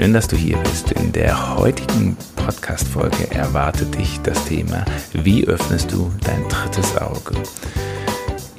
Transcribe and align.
Schön, 0.00 0.14
dass 0.14 0.28
du 0.28 0.34
hier 0.34 0.56
bist. 0.56 0.92
In 0.92 1.12
der 1.12 1.58
heutigen 1.58 2.16
Podcast-Folge 2.34 3.30
erwartet 3.32 3.98
dich 3.98 4.18
das 4.22 4.46
Thema, 4.46 4.82
wie 5.12 5.46
öffnest 5.46 5.92
du 5.92 6.10
dein 6.24 6.42
drittes 6.48 6.96
Auge? 6.96 7.34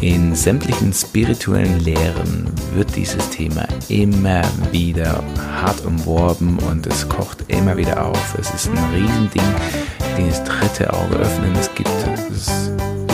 In 0.01 0.35
sämtlichen 0.35 0.93
spirituellen 0.93 1.79
Lehren 1.79 2.45
wird 2.75 2.95
dieses 2.95 3.27
Thema 3.31 3.67
immer 3.89 4.43
wieder 4.71 5.23
hart 5.59 5.83
umworben 5.83 6.59
und 6.69 6.85
es 6.85 7.09
kocht 7.09 7.43
immer 7.47 7.75
wieder 7.75 8.05
auf. 8.05 8.35
Es 8.39 8.53
ist 8.53 8.69
ein 8.69 8.93
Riesending, 8.93 9.55
dieses 10.19 10.43
dritte 10.43 10.93
Auge 10.93 11.15
öffnen. 11.15 11.55
Es 11.59 11.73
gibt 11.73 11.89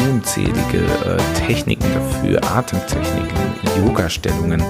unzählige 0.09 0.79
äh, 1.05 1.45
Techniken 1.47 1.87
dafür, 1.93 2.43
Atemtechniken, 2.43 3.37
Yoga-Stellungen 3.77 4.61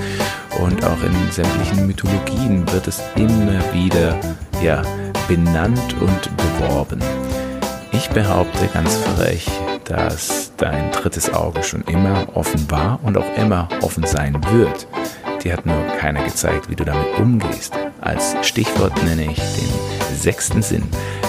und 0.60 0.84
auch 0.84 1.04
in 1.04 1.32
sämtlichen 1.32 1.88
Mythologien 1.88 2.72
wird 2.72 2.88
es 2.88 3.02
immer 3.16 3.62
wieder 3.74 4.18
ja, 4.62 4.82
benannt 5.28 5.96
und 6.00 6.38
beworben. 6.38 7.00
Ich 7.92 8.10
behaupte 8.10 8.68
ganz 8.74 8.96
frech, 8.96 9.48
dass 9.86 10.52
dein 10.58 10.92
drittes 10.92 11.34
Auge 11.34 11.64
schon 11.64 11.82
immer 11.84 12.28
offen 12.34 12.70
war 12.70 13.00
und 13.04 13.18
auch 13.18 13.38
immer 13.38 13.70
offen 13.82 14.06
sein 14.06 14.40
wird. 14.52 14.88
Dir 15.44 15.54
hat 15.54 15.66
nur 15.66 15.82
keiner 16.00 16.24
gezeigt, 16.24 16.70
wie 16.70 16.76
du 16.76 16.84
damit 16.84 17.18
umgehst. 17.18 17.74
Als 18.02 18.36
Stichwort 18.42 19.02
nenne 19.04 19.32
ich 19.32 19.38
den 19.38 20.18
sechsten 20.18 20.62
Sinn. 20.62 20.84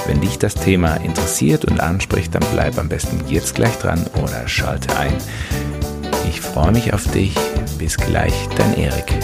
Wenn 0.06 0.20
dich 0.20 0.38
das 0.38 0.54
Thema 0.54 0.96
interessiert 0.96 1.64
und 1.64 1.80
anspricht, 1.80 2.34
dann 2.34 2.44
bleib 2.52 2.78
am 2.78 2.88
besten 2.88 3.20
jetzt 3.28 3.54
gleich 3.54 3.76
dran 3.78 4.06
oder 4.22 4.48
schalte 4.48 4.96
ein. 4.96 5.12
Ich 6.28 6.42
freue 6.42 6.72
mich 6.72 6.92
auf 6.92 7.10
dich. 7.10 7.34
Bis 7.78 7.96
gleich, 7.96 8.34
dein 8.56 8.76
Erik. 8.76 9.14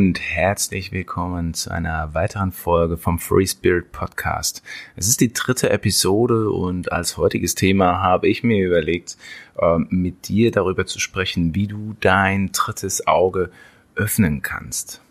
Und 0.00 0.18
herzlich 0.18 0.92
willkommen 0.92 1.52
zu 1.52 1.70
einer 1.70 2.14
weiteren 2.14 2.52
Folge 2.52 2.96
vom 2.96 3.18
Free 3.18 3.46
Spirit 3.46 3.92
Podcast. 3.92 4.62
Es 4.96 5.08
ist 5.08 5.20
die 5.20 5.34
dritte 5.34 5.68
Episode 5.68 6.48
und 6.48 6.90
als 6.90 7.18
heutiges 7.18 7.54
Thema 7.54 8.00
habe 8.00 8.26
ich 8.26 8.42
mir 8.42 8.66
überlegt, 8.66 9.18
ähm, 9.60 9.88
mit 9.90 10.28
dir 10.28 10.52
darüber 10.52 10.86
zu 10.86 10.98
sprechen, 11.00 11.54
wie 11.54 11.66
du 11.66 11.96
dein 12.00 12.50
drittes 12.50 13.06
Auge 13.06 13.50
öffnen 13.94 14.40
kannst. 14.40 15.02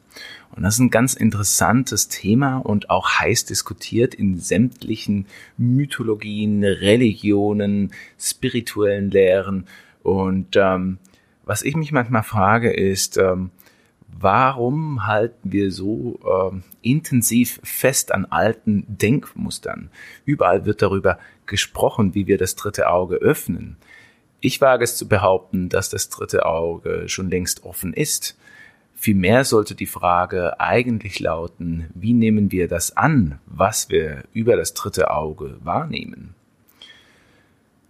Und 0.56 0.64
das 0.64 0.74
ist 0.74 0.80
ein 0.80 0.90
ganz 0.90 1.14
interessantes 1.14 2.08
Thema 2.08 2.58
und 2.58 2.90
auch 2.90 3.20
heiß 3.20 3.46
diskutiert 3.46 4.16
in 4.16 4.40
sämtlichen 4.40 5.28
Mythologien, 5.60 6.64
Religionen, 6.64 7.94
spirituellen 8.20 9.12
Lehren. 9.12 9.68
Und 10.02 10.56
ähm, 10.56 10.98
was 11.46 11.62
ich 11.62 11.76
mich 11.76 11.92
manchmal 11.92 12.24
frage, 12.24 12.72
ist, 12.74 13.18
ähm, 13.18 13.52
warum 14.22 15.08
halten 15.08 15.52
wir 15.52 15.72
so 15.72 16.20
äh, 16.24 16.58
intensiv 16.82 17.60
fest 17.64 18.12
an 18.12 18.26
alten 18.26 18.86
Denkmustern? 18.88 19.90
Überall 20.26 20.66
wird 20.66 20.82
darüber 20.82 21.20
gesprochen, 21.46 22.14
wie 22.16 22.28
wir 22.28 22.38
das 22.38 22.56
dritte 22.56 22.90
Auge 22.90 23.16
öffnen. 23.16 23.78
Ich 24.42 24.62
wage 24.62 24.84
es 24.84 24.96
zu 24.96 25.08
behaupten, 25.08 25.70
dass 25.70 25.90
das 25.90 26.10
dritte 26.10 26.46
Auge 26.46 27.08
schon 27.08 27.30
längst 27.30 27.64
offen 27.64 27.94
ist. 27.94 28.38
Vielmehr 28.96 29.46
sollte 29.46 29.76
die 29.76 29.86
Frage 29.86 30.60
eigentlich 30.60 31.20
lauten, 31.20 31.90
wie 31.94 32.14
nehmen 32.14 32.52
wir 32.52 32.68
das 32.68 32.96
an, 32.98 33.40
was 33.46 33.90
wir 33.90 34.24
über 34.34 34.58
das 34.58 34.74
dritte 34.74 35.12
Auge 35.12 35.58
wahrnehmen? 35.64 36.36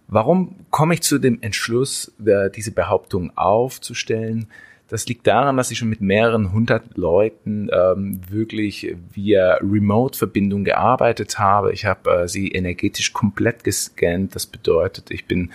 Warum 0.06 0.56
komme 0.70 0.94
ich 0.94 1.02
zu 1.02 1.18
dem 1.18 1.40
Entschluss, 1.40 2.12
diese 2.18 2.72
Behauptung 2.72 3.36
aufzustellen? 3.36 4.48
Das 4.90 5.06
liegt 5.06 5.26
daran, 5.26 5.56
dass 5.56 5.70
ich 5.70 5.78
schon 5.78 5.88
mit 5.88 6.00
mehreren 6.00 6.52
hundert 6.52 6.96
Leuten 6.98 7.70
ähm, 7.72 8.20
wirklich 8.28 8.96
via 9.14 9.54
Remote-Verbindung 9.62 10.64
gearbeitet 10.64 11.38
habe. 11.38 11.72
Ich 11.72 11.84
habe 11.84 12.10
äh, 12.10 12.28
sie 12.28 12.48
energetisch 12.48 13.12
komplett 13.12 13.62
gescannt. 13.62 14.34
Das 14.34 14.46
bedeutet, 14.46 15.12
ich 15.12 15.26
bin 15.26 15.52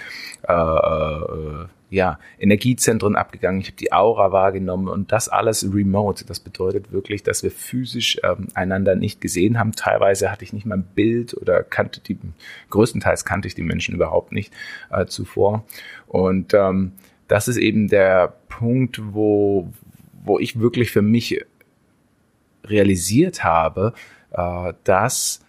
äh, 0.47 0.53
äh, 0.53 1.66
ja, 1.90 2.18
Energiezentren 2.40 3.16
abgegangen, 3.16 3.62
ich 3.62 3.68
habe 3.68 3.78
die 3.78 3.94
Aura 3.94 4.31
wahrgenommen 4.31 4.88
und 4.88 5.12
das 5.12 5.29
alles 5.29 5.69
remote. 5.72 6.25
Das 6.25 6.40
bedeutet 6.40 6.91
wirklich, 6.91 7.22
dass 7.22 7.44
wir 7.44 7.52
physisch 7.52 8.17
ähm, 8.23 8.47
einander 8.53 8.96
nicht 8.96 9.22
gesehen 9.22 9.59
haben. 9.59 9.73
Teilweise 9.73 10.31
hatte 10.31 10.44
ich 10.44 10.53
nicht 10.53 10.66
mal 10.66 10.78
ein 10.78 10.88
Bild 10.96 11.35
oder 11.35 11.62
kannte 11.62 12.00
die, 12.00 12.17
größtenteils 12.69 13.25
kannte 13.25 13.47
ich 13.47 13.56
die 13.56 13.63
Menschen 13.63 13.96
überhaupt 13.96 14.31
nicht 14.31 14.53
äh, 14.91 15.06
zuvor. 15.06 15.66
Und 16.07 16.53
ähm, 16.53 16.94
das 17.28 17.47
ist 17.47 17.58
eben 17.58 17.88
der 17.88 18.34
Punkt, 18.50 19.02
wo, 19.13 19.72
wo 20.24 20.40
ich 20.40 20.59
wirklich 20.59 20.91
für 20.91 21.02
mich 21.02 21.44
realisiert 22.66 23.44
habe, 23.44 23.94
äh, 24.31 24.74
dass 24.84 25.40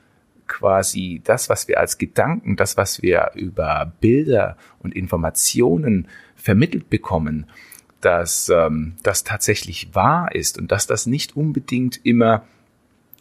quasi 0.47 1.21
das, 1.25 1.49
was 1.49 1.69
wir 1.69 1.81
als 1.81 1.99
Gedanken, 1.99 2.57
das, 2.57 2.77
was 2.77 3.03
wir 3.03 3.33
über 3.35 3.93
Bilder 4.01 4.57
und 4.79 4.95
Informationen 4.95 6.09
vermittelt 6.37 6.89
bekommen, 6.89 7.47
dass 8.01 8.49
ähm, 8.49 8.95
das 9.03 9.25
tatsächlich 9.25 9.95
wahr 9.95 10.35
ist 10.35 10.59
und 10.59 10.71
dass 10.71 10.87
das 10.87 11.07
nicht 11.07 11.37
unbedingt 11.37 12.05
immer 12.05 12.45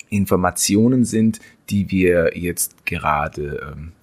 Informationen 0.09 1.05
sind, 1.05 1.39
die 1.69 1.89
wir 1.89 2.37
jetzt 2.37 2.85
gerade 2.85 3.73
ähm, 3.73 3.93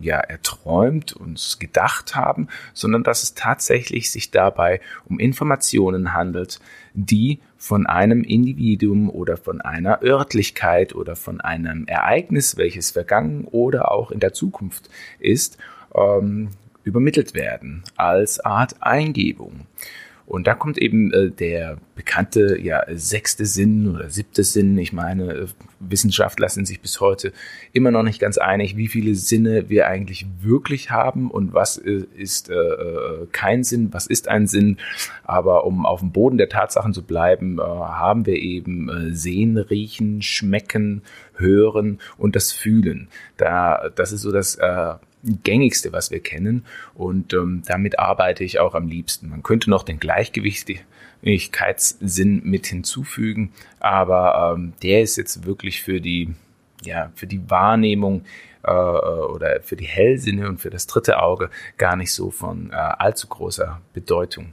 ja 0.00 0.16
erträumt, 0.16 1.12
uns 1.12 1.58
gedacht 1.58 2.16
haben, 2.16 2.48
sondern 2.72 3.02
dass 3.02 3.22
es 3.22 3.34
tatsächlich 3.34 4.10
sich 4.10 4.30
dabei 4.30 4.80
um 5.08 5.18
Informationen 5.18 6.14
handelt, 6.14 6.60
die 6.94 7.38
von 7.56 7.86
einem 7.86 8.24
Individuum 8.24 9.10
oder 9.10 9.36
von 9.36 9.60
einer 9.60 10.02
Örtlichkeit 10.02 10.94
oder 10.94 11.14
von 11.14 11.40
einem 11.40 11.86
Ereignis, 11.86 12.56
welches 12.56 12.90
vergangen 12.90 13.44
oder 13.44 13.90
auch 13.90 14.10
in 14.10 14.20
der 14.20 14.32
Zukunft 14.32 14.88
ist, 15.18 15.58
ähm, 15.94 16.48
übermittelt 16.84 17.34
werden 17.34 17.82
als 17.96 18.40
Art 18.40 18.82
Eingebung. 18.82 19.66
Und 20.30 20.46
da 20.46 20.54
kommt 20.54 20.78
eben 20.78 21.12
äh, 21.12 21.30
der 21.32 21.78
bekannte 21.96 22.56
ja, 22.62 22.84
sechste 22.88 23.46
Sinn 23.46 23.88
oder 23.88 24.10
siebte 24.10 24.44
Sinn. 24.44 24.78
Ich 24.78 24.92
meine, 24.92 25.32
äh, 25.32 25.46
Wissenschaftler 25.80 26.48
sind 26.48 26.68
sich 26.68 26.80
bis 26.80 27.00
heute 27.00 27.32
immer 27.72 27.90
noch 27.90 28.04
nicht 28.04 28.20
ganz 28.20 28.38
einig, 28.38 28.76
wie 28.76 28.86
viele 28.86 29.16
Sinne 29.16 29.68
wir 29.68 29.88
eigentlich 29.88 30.26
wirklich 30.40 30.92
haben 30.92 31.32
und 31.32 31.52
was 31.52 31.78
äh, 31.78 32.04
ist 32.16 32.48
äh, 32.48 32.54
äh, 32.54 33.26
kein 33.32 33.64
Sinn, 33.64 33.88
was 33.90 34.06
ist 34.06 34.28
ein 34.28 34.46
Sinn. 34.46 34.76
Aber 35.24 35.66
um 35.66 35.84
auf 35.84 35.98
dem 35.98 36.12
Boden 36.12 36.38
der 36.38 36.48
Tatsachen 36.48 36.94
zu 36.94 37.02
bleiben, 37.02 37.58
äh, 37.58 37.62
haben 37.62 38.24
wir 38.24 38.36
eben 38.36 38.88
äh, 38.88 39.12
sehen, 39.12 39.58
riechen, 39.58 40.22
schmecken, 40.22 41.02
hören 41.34 41.98
und 42.18 42.36
das 42.36 42.52
Fühlen. 42.52 43.08
Da, 43.36 43.90
das 43.96 44.12
ist 44.12 44.22
so 44.22 44.30
das 44.30 44.60
gängigste, 45.22 45.92
was 45.92 46.10
wir 46.10 46.20
kennen. 46.20 46.64
Und 46.94 47.32
ähm, 47.32 47.62
damit 47.66 47.98
arbeite 47.98 48.44
ich 48.44 48.58
auch 48.58 48.74
am 48.74 48.88
liebsten. 48.88 49.28
Man 49.28 49.42
könnte 49.42 49.70
noch 49.70 49.82
den 49.82 50.00
Gleichgewichtigkeitssinn 50.00 52.42
mit 52.44 52.66
hinzufügen, 52.66 53.52
aber 53.78 54.54
ähm, 54.56 54.72
der 54.82 55.02
ist 55.02 55.16
jetzt 55.16 55.44
wirklich 55.44 55.82
für 55.82 56.00
die, 56.00 56.34
ja, 56.82 57.12
für 57.14 57.26
die 57.26 57.50
Wahrnehmung 57.50 58.24
äh, 58.62 58.72
oder 58.72 59.60
für 59.62 59.76
die 59.76 59.86
Hellsinne 59.86 60.48
und 60.48 60.60
für 60.60 60.70
das 60.70 60.86
dritte 60.86 61.22
Auge 61.22 61.50
gar 61.76 61.96
nicht 61.96 62.12
so 62.12 62.30
von 62.30 62.70
äh, 62.70 62.74
allzu 62.74 63.28
großer 63.28 63.80
Bedeutung. 63.92 64.52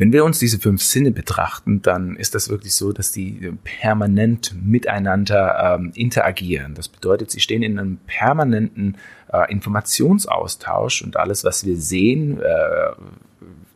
Wenn 0.00 0.14
wir 0.14 0.24
uns 0.24 0.38
diese 0.38 0.58
fünf 0.58 0.82
Sinne 0.82 1.10
betrachten, 1.10 1.82
dann 1.82 2.16
ist 2.16 2.34
das 2.34 2.48
wirklich 2.48 2.74
so, 2.74 2.90
dass 2.90 3.12
die 3.12 3.52
permanent 3.82 4.54
miteinander 4.64 5.76
ähm, 5.78 5.92
interagieren. 5.94 6.74
Das 6.74 6.88
bedeutet, 6.88 7.30
sie 7.30 7.40
stehen 7.40 7.62
in 7.62 7.78
einem 7.78 7.98
permanenten 8.06 8.96
äh, 9.30 9.52
Informationsaustausch 9.52 11.02
und 11.02 11.18
alles, 11.18 11.44
was 11.44 11.66
wir 11.66 11.76
sehen, 11.76 12.40
äh, 12.40 12.92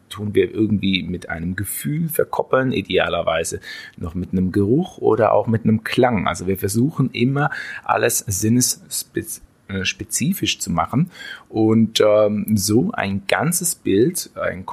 tun 0.08 0.34
wir 0.34 0.50
irgendwie 0.50 1.02
mit 1.02 1.28
einem 1.28 1.56
Gefühl 1.56 2.08
verkoppeln, 2.08 2.72
idealerweise 2.72 3.60
noch 3.98 4.14
mit 4.14 4.32
einem 4.32 4.50
Geruch 4.50 4.96
oder 4.96 5.30
auch 5.32 5.46
mit 5.46 5.64
einem 5.64 5.84
Klang. 5.84 6.26
Also 6.26 6.46
wir 6.46 6.56
versuchen 6.56 7.10
immer 7.10 7.50
alles 7.84 8.20
sinnesspezifisch 8.20 9.42
spezifisch 9.82 10.58
zu 10.58 10.70
machen 10.70 11.10
und 11.48 12.00
ähm, 12.00 12.56
so 12.56 12.90
ein 12.92 13.22
ganzes 13.26 13.74
Bild, 13.74 14.30
ein, 14.34 14.66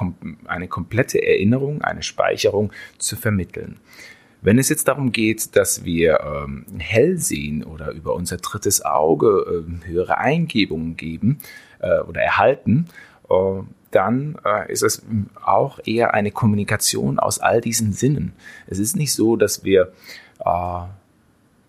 eine 0.46 0.68
komplette 0.68 1.22
Erinnerung, 1.26 1.82
eine 1.82 2.02
Speicherung 2.02 2.72
zu 2.98 3.16
vermitteln. 3.16 3.78
Wenn 4.42 4.58
es 4.58 4.68
jetzt 4.68 4.88
darum 4.88 5.12
geht, 5.12 5.54
dass 5.54 5.84
wir 5.84 6.20
ähm, 6.20 6.66
hell 6.78 7.16
sehen 7.16 7.62
oder 7.62 7.92
über 7.92 8.14
unser 8.14 8.38
drittes 8.38 8.84
Auge 8.84 9.64
äh, 9.64 9.86
höhere 9.86 10.18
Eingebungen 10.18 10.96
geben 10.96 11.38
äh, 11.78 12.00
oder 12.00 12.22
erhalten, 12.22 12.88
äh, 13.30 13.62
dann 13.92 14.36
äh, 14.44 14.70
ist 14.72 14.82
es 14.82 15.04
auch 15.44 15.78
eher 15.84 16.14
eine 16.14 16.32
Kommunikation 16.32 17.20
aus 17.20 17.38
all 17.38 17.60
diesen 17.60 17.92
Sinnen. 17.92 18.32
Es 18.66 18.80
ist 18.80 18.96
nicht 18.96 19.12
so, 19.12 19.36
dass 19.36 19.64
wir 19.64 19.92
äh, 20.44 20.80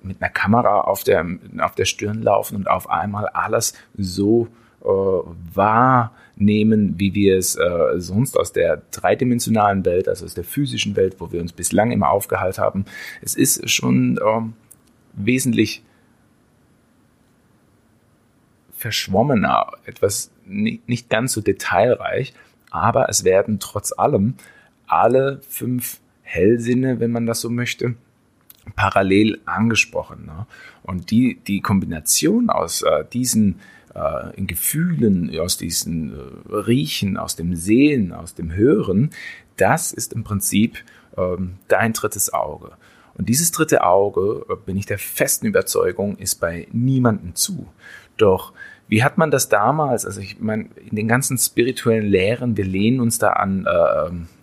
mit 0.04 0.22
einer 0.22 0.32
Kamera 0.32 0.82
auf 0.82 1.04
der, 1.04 1.26
auf 1.60 1.76
der 1.76 1.86
Stirn 1.86 2.22
laufen 2.22 2.56
und 2.56 2.70
auf 2.70 2.90
einmal 2.90 3.28
alles 3.28 3.74
so 3.98 4.48
äh, 4.84 4.88
wahrnehmen, 5.54 7.00
wie 7.00 7.14
wir 7.14 7.38
es 7.38 7.56
äh, 7.56 8.00
sonst 8.00 8.38
aus 8.38 8.52
der 8.52 8.82
dreidimensionalen 8.92 9.86
Welt, 9.86 10.08
also 10.08 10.26
aus 10.26 10.34
der 10.34 10.44
physischen 10.44 10.96
Welt, 10.96 11.16
wo 11.20 11.32
wir 11.32 11.42
uns 11.42 11.54
bislang 11.54 11.92
immer 11.92 12.10
aufgehalten 12.10 12.62
haben. 12.62 12.86
Es 13.22 13.36
ist 13.36 13.70
schon 13.70 14.18
äh, 14.18 14.42
wesentlich 15.14 15.84
verschwommener, 18.76 19.72
etwas 19.86 20.32
nicht 20.46 21.10
ganz 21.10 21.32
so 21.32 21.40
detailreich, 21.40 22.34
aber 22.70 23.08
es 23.08 23.24
werden 23.24 23.60
trotz 23.60 23.94
allem 23.98 24.34
alle 24.88 25.40
fünf 25.48 26.02
Hellsinne, 26.24 27.00
wenn 27.00 27.12
man 27.12 27.26
das 27.26 27.40
so 27.40 27.50
möchte, 27.50 27.96
parallel 28.76 29.42
angesprochen. 29.46 30.26
Ne? 30.26 30.48
Und 30.84 31.12
die, 31.12 31.40
die 31.48 31.62
Kombination 31.62 32.50
aus 32.50 32.82
äh, 32.82 33.06
diesen 33.12 33.60
äh, 33.94 34.42
Gefühlen, 34.42 35.38
aus 35.40 35.58
diesen 35.58 36.14
äh, 36.14 36.56
Riechen, 36.56 37.18
aus 37.18 37.36
dem 37.36 37.56
Sehen, 37.56 38.14
aus 38.14 38.34
dem 38.36 38.54
Hören, 38.54 39.12
das 39.58 39.92
ist 39.92 40.14
im 40.14 40.24
Prinzip 40.24 40.78
ähm, 41.18 41.56
dein 41.68 41.94
drittes 41.94 42.34
Auge. 42.34 42.72
Und 43.16 43.30
dieses 43.30 43.52
dritte 43.52 43.84
Auge, 43.84 44.46
äh, 44.50 44.56
bin 44.56 44.78
ich 44.78 44.86
der 44.86 44.98
festen 44.98 45.46
Überzeugung, 45.46 46.18
ist 46.18 46.36
bei 46.36 46.68
niemandem 46.72 47.36
zu. 47.36 47.68
Doch 48.18 48.54
wie 48.88 49.04
hat 49.04 49.18
man 49.18 49.32
das 49.32 49.50
damals? 49.50 50.06
Also 50.06 50.22
ich 50.22 50.40
meine, 50.40 50.70
in 50.90 50.96
den 50.96 51.08
ganzen 51.08 51.38
spirituellen 51.38 52.06
Lehren, 52.06 52.58
wir 52.58 52.66
lehnen 52.66 53.00
uns 53.00 53.18
da 53.18 53.34
an, 53.34 53.66
äh, 53.66 54.08
ähm, 54.08 54.28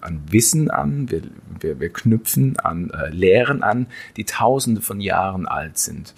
an 0.00 0.20
Wissen 0.30 0.70
an, 0.70 1.10
wir, 1.10 1.22
wir, 1.60 1.80
wir 1.80 1.90
knüpfen 1.90 2.58
an 2.58 2.90
äh, 2.90 3.10
Lehren 3.10 3.62
an, 3.62 3.86
die 4.16 4.24
tausende 4.24 4.80
von 4.80 5.00
Jahren 5.00 5.46
alt 5.46 5.78
sind. 5.78 6.14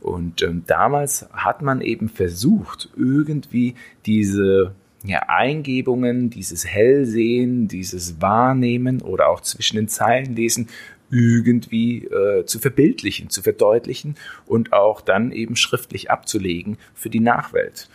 Und 0.00 0.42
ähm, 0.42 0.64
damals 0.66 1.26
hat 1.32 1.62
man 1.62 1.80
eben 1.80 2.08
versucht, 2.08 2.90
irgendwie 2.96 3.74
diese 4.04 4.74
ja, 5.02 5.20
Eingebungen, 5.28 6.30
dieses 6.30 6.66
Hellsehen, 6.66 7.68
dieses 7.68 8.20
Wahrnehmen 8.20 9.02
oder 9.02 9.28
auch 9.28 9.40
zwischen 9.40 9.76
den 9.76 9.88
Zeilen 9.88 10.34
lesen 10.34 10.68
irgendwie 11.10 12.04
äh, 12.04 12.44
zu 12.44 12.58
verbildlichen, 12.58 13.30
zu 13.30 13.42
verdeutlichen 13.42 14.16
und 14.46 14.72
auch 14.72 15.00
dann 15.00 15.30
eben 15.32 15.56
schriftlich 15.56 16.10
abzulegen 16.10 16.78
für 16.94 17.10
die 17.10 17.20
Nachwelt. 17.20 17.88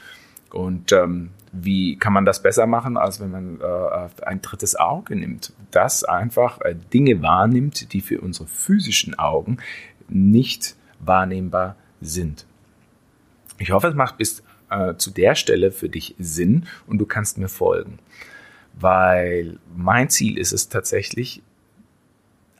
Und 0.51 0.91
ähm, 0.91 1.29
wie 1.51 1.97
kann 1.97 2.13
man 2.13 2.25
das 2.25 2.41
besser 2.41 2.67
machen, 2.67 2.97
als 2.97 3.19
wenn 3.19 3.31
man 3.31 3.59
äh, 3.61 4.23
ein 4.23 4.41
drittes 4.41 4.75
Auge 4.75 5.15
nimmt, 5.15 5.53
das 5.71 6.03
einfach 6.03 6.61
äh, 6.61 6.75
Dinge 6.93 7.21
wahrnimmt, 7.21 7.93
die 7.93 8.01
für 8.01 8.21
unsere 8.21 8.47
physischen 8.47 9.17
Augen 9.17 9.57
nicht 10.07 10.75
wahrnehmbar 10.99 11.75
sind. 12.01 12.45
Ich 13.57 13.71
hoffe, 13.71 13.87
es 13.87 13.95
macht 13.95 14.17
bis 14.17 14.43
äh, 14.69 14.95
zu 14.95 15.11
der 15.11 15.35
Stelle 15.35 15.71
für 15.71 15.89
dich 15.89 16.15
Sinn 16.19 16.65
und 16.87 16.97
du 16.99 17.05
kannst 17.05 17.37
mir 17.37 17.49
folgen, 17.49 17.99
weil 18.73 19.59
mein 19.75 20.09
Ziel 20.09 20.37
ist 20.37 20.53
es 20.53 20.69
tatsächlich, 20.69 21.41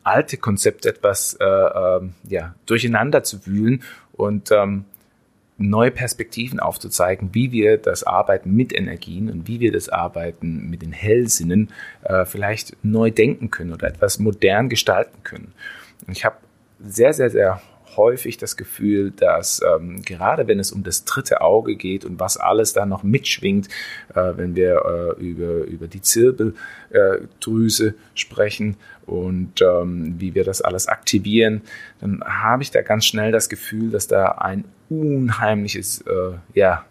alte 0.03 0.37
Konzepte 0.37 0.89
etwas 0.89 1.35
äh, 1.35 1.45
äh, 1.45 2.09
ja, 2.23 2.55
durcheinander 2.65 3.23
zu 3.23 3.45
wühlen 3.45 3.83
und 4.13 4.51
ähm, 4.51 4.85
neue 5.59 5.91
Perspektiven 5.91 6.59
aufzuzeigen, 6.59 7.29
wie 7.33 7.51
wir 7.51 7.77
das 7.77 8.03
Arbeiten 8.03 8.55
mit 8.55 8.73
Energien 8.73 9.29
und 9.29 9.47
wie 9.47 9.59
wir 9.59 9.71
das 9.71 9.89
Arbeiten 9.89 10.69
mit 10.69 10.81
den 10.81 10.93
Hellsinnen 10.93 11.69
äh, 12.03 12.25
vielleicht 12.25 12.77
neu 12.83 13.11
denken 13.11 13.51
können 13.51 13.73
oder 13.73 13.87
etwas 13.87 14.19
modern 14.19 14.69
gestalten 14.69 15.23
können. 15.23 15.53
Und 16.07 16.17
ich 16.17 16.25
habe 16.25 16.37
sehr, 16.79 17.13
sehr, 17.13 17.29
sehr 17.29 17.61
häufig 17.97 18.37
das 18.37 18.57
Gefühl, 18.57 19.11
dass 19.11 19.61
ähm, 19.61 20.01
gerade 20.01 20.47
wenn 20.47 20.59
es 20.59 20.71
um 20.71 20.83
das 20.83 21.05
dritte 21.05 21.41
Auge 21.41 21.75
geht 21.75 22.05
und 22.05 22.19
was 22.19 22.37
alles 22.37 22.73
da 22.73 22.85
noch 22.85 23.03
mitschwingt, 23.03 23.67
äh, 24.15 24.33
wenn 24.35 24.55
wir 24.55 25.15
äh, 25.19 25.21
über, 25.21 25.65
über 25.65 25.87
die 25.87 26.01
Zirbeldrüse 26.01 27.95
sprechen 28.15 28.77
und 29.05 29.61
ähm, 29.61 30.15
wie 30.19 30.35
wir 30.35 30.43
das 30.43 30.61
alles 30.61 30.87
aktivieren, 30.87 31.61
dann 31.99 32.23
habe 32.23 32.63
ich 32.63 32.71
da 32.71 32.81
ganz 32.81 33.05
schnell 33.05 33.31
das 33.31 33.49
Gefühl, 33.49 33.91
dass 33.91 34.07
da 34.07 34.29
ein 34.31 34.65
unheimliches 34.89 36.01
äh, 36.01 36.33
ja, 36.53 36.85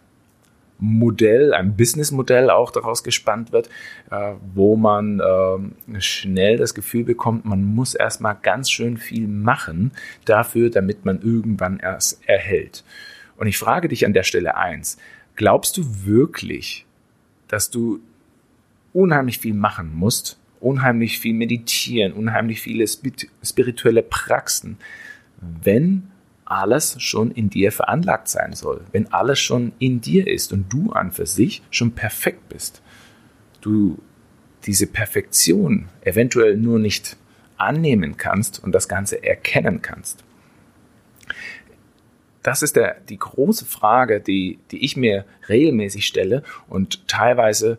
Modell, 0.78 1.54
ein 1.54 1.76
Businessmodell 1.76 2.50
auch 2.50 2.70
daraus 2.70 3.02
gespannt 3.02 3.52
wird, 3.52 3.68
äh, 4.10 4.34
wo 4.54 4.76
man 4.76 5.20
äh, 5.20 6.00
schnell 6.00 6.56
das 6.56 6.74
Gefühl 6.74 7.04
bekommt, 7.04 7.44
man 7.44 7.64
muss 7.64 7.94
erstmal 7.94 8.36
ganz 8.40 8.70
schön 8.70 8.96
viel 8.96 9.26
machen 9.26 9.92
dafür, 10.24 10.70
damit 10.70 11.04
man 11.04 11.20
irgendwann 11.20 11.78
erst 11.78 12.20
erhält. 12.28 12.84
Und 13.36 13.46
ich 13.46 13.58
frage 13.58 13.88
dich 13.88 14.06
an 14.06 14.12
der 14.12 14.22
Stelle 14.22 14.56
eins, 14.56 14.98
glaubst 15.36 15.76
du 15.76 15.82
wirklich, 16.04 16.86
dass 17.48 17.70
du 17.70 18.00
unheimlich 18.92 19.38
viel 19.38 19.54
machen 19.54 19.94
musst, 19.94 20.38
unheimlich 20.60 21.18
viel 21.18 21.34
meditieren, 21.34 22.12
unheimlich 22.12 22.60
viele 22.60 22.86
spirituelle 22.86 24.02
Praxen, 24.02 24.78
wenn 25.40 26.10
alles 26.50 27.00
schon 27.00 27.30
in 27.30 27.50
dir 27.50 27.72
veranlagt 27.72 28.28
sein 28.28 28.54
soll, 28.54 28.80
wenn 28.92 29.12
alles 29.12 29.38
schon 29.38 29.72
in 29.78 30.00
dir 30.00 30.26
ist 30.26 30.52
und 30.52 30.72
du 30.72 30.92
an 30.92 31.12
für 31.12 31.26
sich 31.26 31.62
schon 31.70 31.92
perfekt 31.92 32.48
bist, 32.48 32.82
du 33.60 33.98
diese 34.64 34.86
Perfektion 34.86 35.88
eventuell 36.02 36.56
nur 36.56 36.78
nicht 36.78 37.16
annehmen 37.58 38.16
kannst 38.16 38.62
und 38.62 38.72
das 38.72 38.88
Ganze 38.88 39.22
erkennen 39.22 39.82
kannst. 39.82 40.24
Das 42.42 42.62
ist 42.62 42.76
der, 42.76 42.96
die 43.08 43.18
große 43.18 43.66
Frage, 43.66 44.20
die, 44.20 44.58
die 44.70 44.84
ich 44.84 44.96
mir 44.96 45.26
regelmäßig 45.48 46.06
stelle 46.06 46.44
und 46.68 47.06
teilweise 47.08 47.78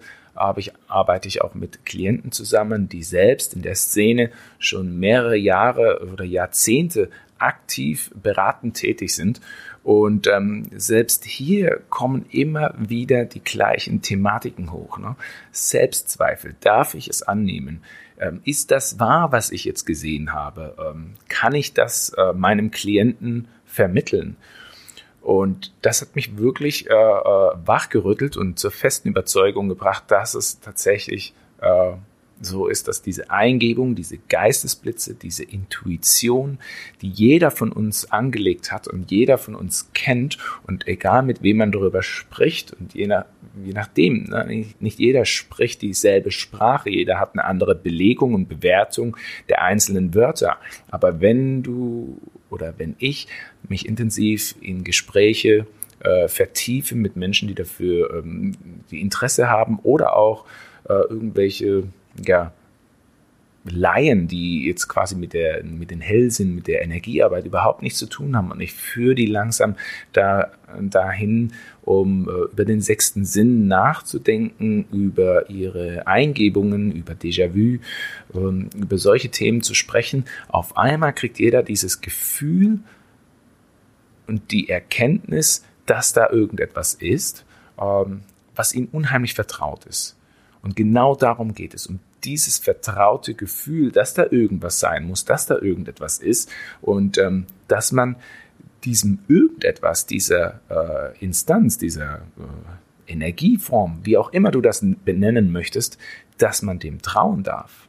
ich, 0.57 0.71
arbeite 0.87 1.27
ich 1.27 1.41
auch 1.41 1.53
mit 1.53 1.85
Klienten 1.85 2.31
zusammen, 2.31 2.87
die 2.87 3.03
selbst 3.03 3.55
in 3.55 3.61
der 3.61 3.75
Szene 3.75 4.31
schon 4.57 4.99
mehrere 4.99 5.35
Jahre 5.35 6.07
oder 6.13 6.23
Jahrzehnte 6.23 7.09
aktiv 7.39 8.11
beratend 8.21 8.75
tätig 8.75 9.15
sind. 9.15 9.41
Und 9.83 10.27
ähm, 10.27 10.67
selbst 10.75 11.25
hier 11.25 11.81
kommen 11.89 12.25
immer 12.29 12.73
wieder 12.77 13.25
die 13.25 13.43
gleichen 13.43 14.01
Thematiken 14.01 14.71
hoch. 14.71 14.97
Ne? 14.97 15.15
Selbstzweifel, 15.51 16.55
darf 16.59 16.93
ich 16.93 17.07
es 17.07 17.23
annehmen? 17.23 17.81
Ähm, 18.19 18.41
ist 18.43 18.71
das 18.71 18.99
wahr, 18.99 19.31
was 19.31 19.51
ich 19.51 19.63
jetzt 19.65 19.85
gesehen 19.85 20.33
habe? 20.33 20.75
Ähm, 20.79 21.15
kann 21.29 21.55
ich 21.55 21.73
das 21.73 22.09
äh, 22.17 22.33
meinem 22.33 22.71
Klienten 22.71 23.47
vermitteln? 23.65 24.35
Und 25.21 25.73
das 25.81 26.01
hat 26.01 26.15
mich 26.15 26.37
wirklich 26.37 26.89
äh, 26.89 26.93
äh, 26.93 27.51
wachgerüttelt 27.65 28.37
und 28.37 28.57
zur 28.59 28.71
festen 28.71 29.09
Überzeugung 29.09 29.69
gebracht, 29.69 30.05
dass 30.07 30.33
es 30.33 30.59
tatsächlich 30.59 31.33
äh, 31.61 31.93
so 32.41 32.67
ist, 32.67 32.87
dass 32.87 33.01
diese 33.01 33.29
Eingebung, 33.29 33.95
diese 33.95 34.17
Geistesblitze, 34.17 35.15
diese 35.15 35.43
Intuition, 35.43 36.57
die 37.01 37.09
jeder 37.09 37.51
von 37.51 37.71
uns 37.71 38.11
angelegt 38.11 38.71
hat 38.71 38.87
und 38.87 39.11
jeder 39.11 39.37
von 39.37 39.55
uns 39.55 39.89
kennt 39.93 40.37
und 40.65 40.87
egal 40.87 41.23
mit 41.23 41.43
wem 41.43 41.57
man 41.57 41.71
darüber 41.71 42.01
spricht 42.01 42.73
und 42.73 42.93
je, 42.93 43.07
nach, 43.07 43.25
je 43.63 43.73
nachdem, 43.73 44.23
ne, 44.23 44.65
nicht 44.79 44.99
jeder 44.99 45.25
spricht 45.25 45.81
dieselbe 45.81 46.31
Sprache, 46.31 46.89
jeder 46.89 47.19
hat 47.19 47.33
eine 47.33 47.43
andere 47.43 47.75
Belegung 47.75 48.33
und 48.33 48.47
Bewertung 48.47 49.17
der 49.49 49.61
einzelnen 49.61 50.15
Wörter. 50.15 50.57
Aber 50.89 51.21
wenn 51.21 51.63
du 51.63 52.19
oder 52.49 52.73
wenn 52.77 52.95
ich 52.99 53.27
mich 53.67 53.85
intensiv 53.85 54.55
in 54.61 54.83
Gespräche 54.83 55.67
äh, 55.99 56.27
vertiefe 56.27 56.95
mit 56.95 57.15
Menschen, 57.15 57.47
die 57.47 57.55
dafür 57.55 58.13
ähm, 58.13 58.53
die 58.89 59.01
Interesse 59.01 59.49
haben 59.49 59.79
oder 59.83 60.15
auch 60.15 60.45
äh, 60.87 60.93
irgendwelche 60.93 61.83
ja, 62.25 62.53
Laien, 63.65 64.27
die 64.27 64.65
jetzt 64.65 64.87
quasi 64.87 65.15
mit, 65.15 65.33
der, 65.33 65.63
mit 65.63 65.91
den 65.91 66.01
Hellsinn, 66.01 66.55
mit 66.55 66.67
der 66.67 66.81
Energiearbeit 66.81 67.45
überhaupt 67.45 67.81
nichts 67.81 67.99
zu 67.99 68.07
tun 68.07 68.35
haben. 68.35 68.51
Und 68.51 68.61
ich 68.61 68.73
führe 68.73 69.15
die 69.15 69.25
langsam 69.25 69.75
da, 70.13 70.51
dahin, 70.79 71.53
um 71.81 72.29
äh, 72.29 72.51
über 72.51 72.65
den 72.65 72.81
sechsten 72.81 73.25
Sinn 73.25 73.67
nachzudenken, 73.67 74.85
über 74.91 75.49
ihre 75.49 76.07
Eingebungen, 76.07 76.91
über 76.91 77.13
Déjà-vu, 77.13 77.79
ähm, 78.33 78.69
über 78.75 78.97
solche 78.97 79.29
Themen 79.29 79.61
zu 79.61 79.73
sprechen. 79.73 80.25
Auf 80.47 80.77
einmal 80.77 81.13
kriegt 81.13 81.37
jeder 81.37 81.61
dieses 81.61 82.01
Gefühl 82.01 82.79
und 84.27 84.51
die 84.51 84.69
Erkenntnis, 84.69 85.65
dass 85.85 86.13
da 86.13 86.29
irgendetwas 86.29 86.93
ist, 86.93 87.45
ähm, 87.79 88.21
was 88.55 88.73
ihm 88.73 88.87
unheimlich 88.91 89.33
vertraut 89.33 89.85
ist. 89.85 90.15
Und 90.61 90.75
genau 90.75 91.15
darum 91.15 91.53
geht 91.53 91.73
es, 91.73 91.87
um 91.87 91.99
dieses 92.23 92.57
vertraute 92.57 93.33
Gefühl, 93.33 93.91
dass 93.91 94.13
da 94.13 94.25
irgendwas 94.29 94.79
sein 94.79 95.05
muss, 95.05 95.25
dass 95.25 95.45
da 95.45 95.57
irgendetwas 95.57 96.19
ist 96.19 96.49
und 96.81 97.17
ähm, 97.17 97.45
dass 97.67 97.91
man 97.91 98.15
diesem 98.83 99.19
irgendetwas, 99.27 100.05
dieser 100.05 100.61
äh, 100.69 101.17
Instanz, 101.23 101.77
dieser 101.77 102.21
äh, 102.37 103.11
Energieform, 103.11 103.99
wie 104.03 104.17
auch 104.17 104.31
immer 104.31 104.51
du 104.51 104.61
das 104.61 104.85
benennen 105.03 105.51
möchtest, 105.51 105.97
dass 106.37 106.61
man 106.61 106.79
dem 106.79 107.01
trauen 107.01 107.43
darf. 107.43 107.87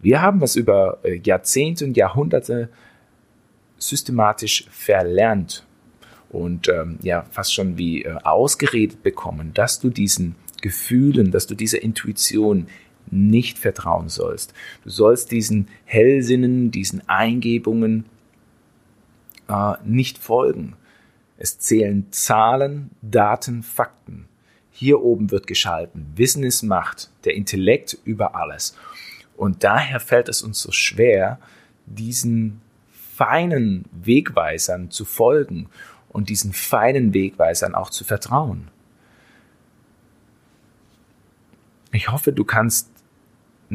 Wir 0.00 0.20
haben 0.20 0.42
es 0.42 0.56
über 0.56 0.98
äh, 1.02 1.20
Jahrzehnte 1.22 1.84
und 1.86 1.96
Jahrhunderte 1.96 2.68
systematisch 3.78 4.66
verlernt 4.70 5.64
und 6.30 6.68
ähm, 6.68 6.98
ja 7.02 7.24
fast 7.30 7.54
schon 7.54 7.78
wie 7.78 8.02
äh, 8.02 8.14
ausgeredet 8.22 9.02
bekommen, 9.02 9.52
dass 9.54 9.80
du 9.80 9.88
diesen 9.88 10.34
Gefühlen, 10.60 11.30
dass 11.30 11.46
du 11.46 11.54
dieser 11.54 11.82
Intuition 11.82 12.66
nicht 13.10 13.58
vertrauen 13.58 14.08
sollst. 14.08 14.54
Du 14.82 14.90
sollst 14.90 15.30
diesen 15.30 15.68
Hellsinnen, 15.84 16.70
diesen 16.70 17.08
Eingebungen 17.08 18.04
äh, 19.48 19.74
nicht 19.84 20.18
folgen. 20.18 20.74
Es 21.36 21.58
zählen 21.58 22.06
Zahlen, 22.10 22.90
Daten, 23.02 23.62
Fakten. 23.62 24.26
Hier 24.70 25.02
oben 25.02 25.30
wird 25.30 25.46
geschalten. 25.46 26.06
Wissen 26.16 26.42
ist 26.42 26.62
Macht, 26.62 27.10
der 27.24 27.34
Intellekt 27.34 27.98
über 28.04 28.34
alles. 28.34 28.76
Und 29.36 29.64
daher 29.64 30.00
fällt 30.00 30.28
es 30.28 30.42
uns 30.42 30.60
so 30.60 30.72
schwer, 30.72 31.38
diesen 31.86 32.60
feinen 33.14 33.84
Wegweisern 33.92 34.90
zu 34.90 35.04
folgen 35.04 35.68
und 36.08 36.28
diesen 36.28 36.52
feinen 36.52 37.14
Wegweisern 37.14 37.74
auch 37.74 37.90
zu 37.90 38.04
vertrauen. 38.04 38.68
Ich 41.92 42.10
hoffe, 42.10 42.32
du 42.32 42.44
kannst 42.44 42.90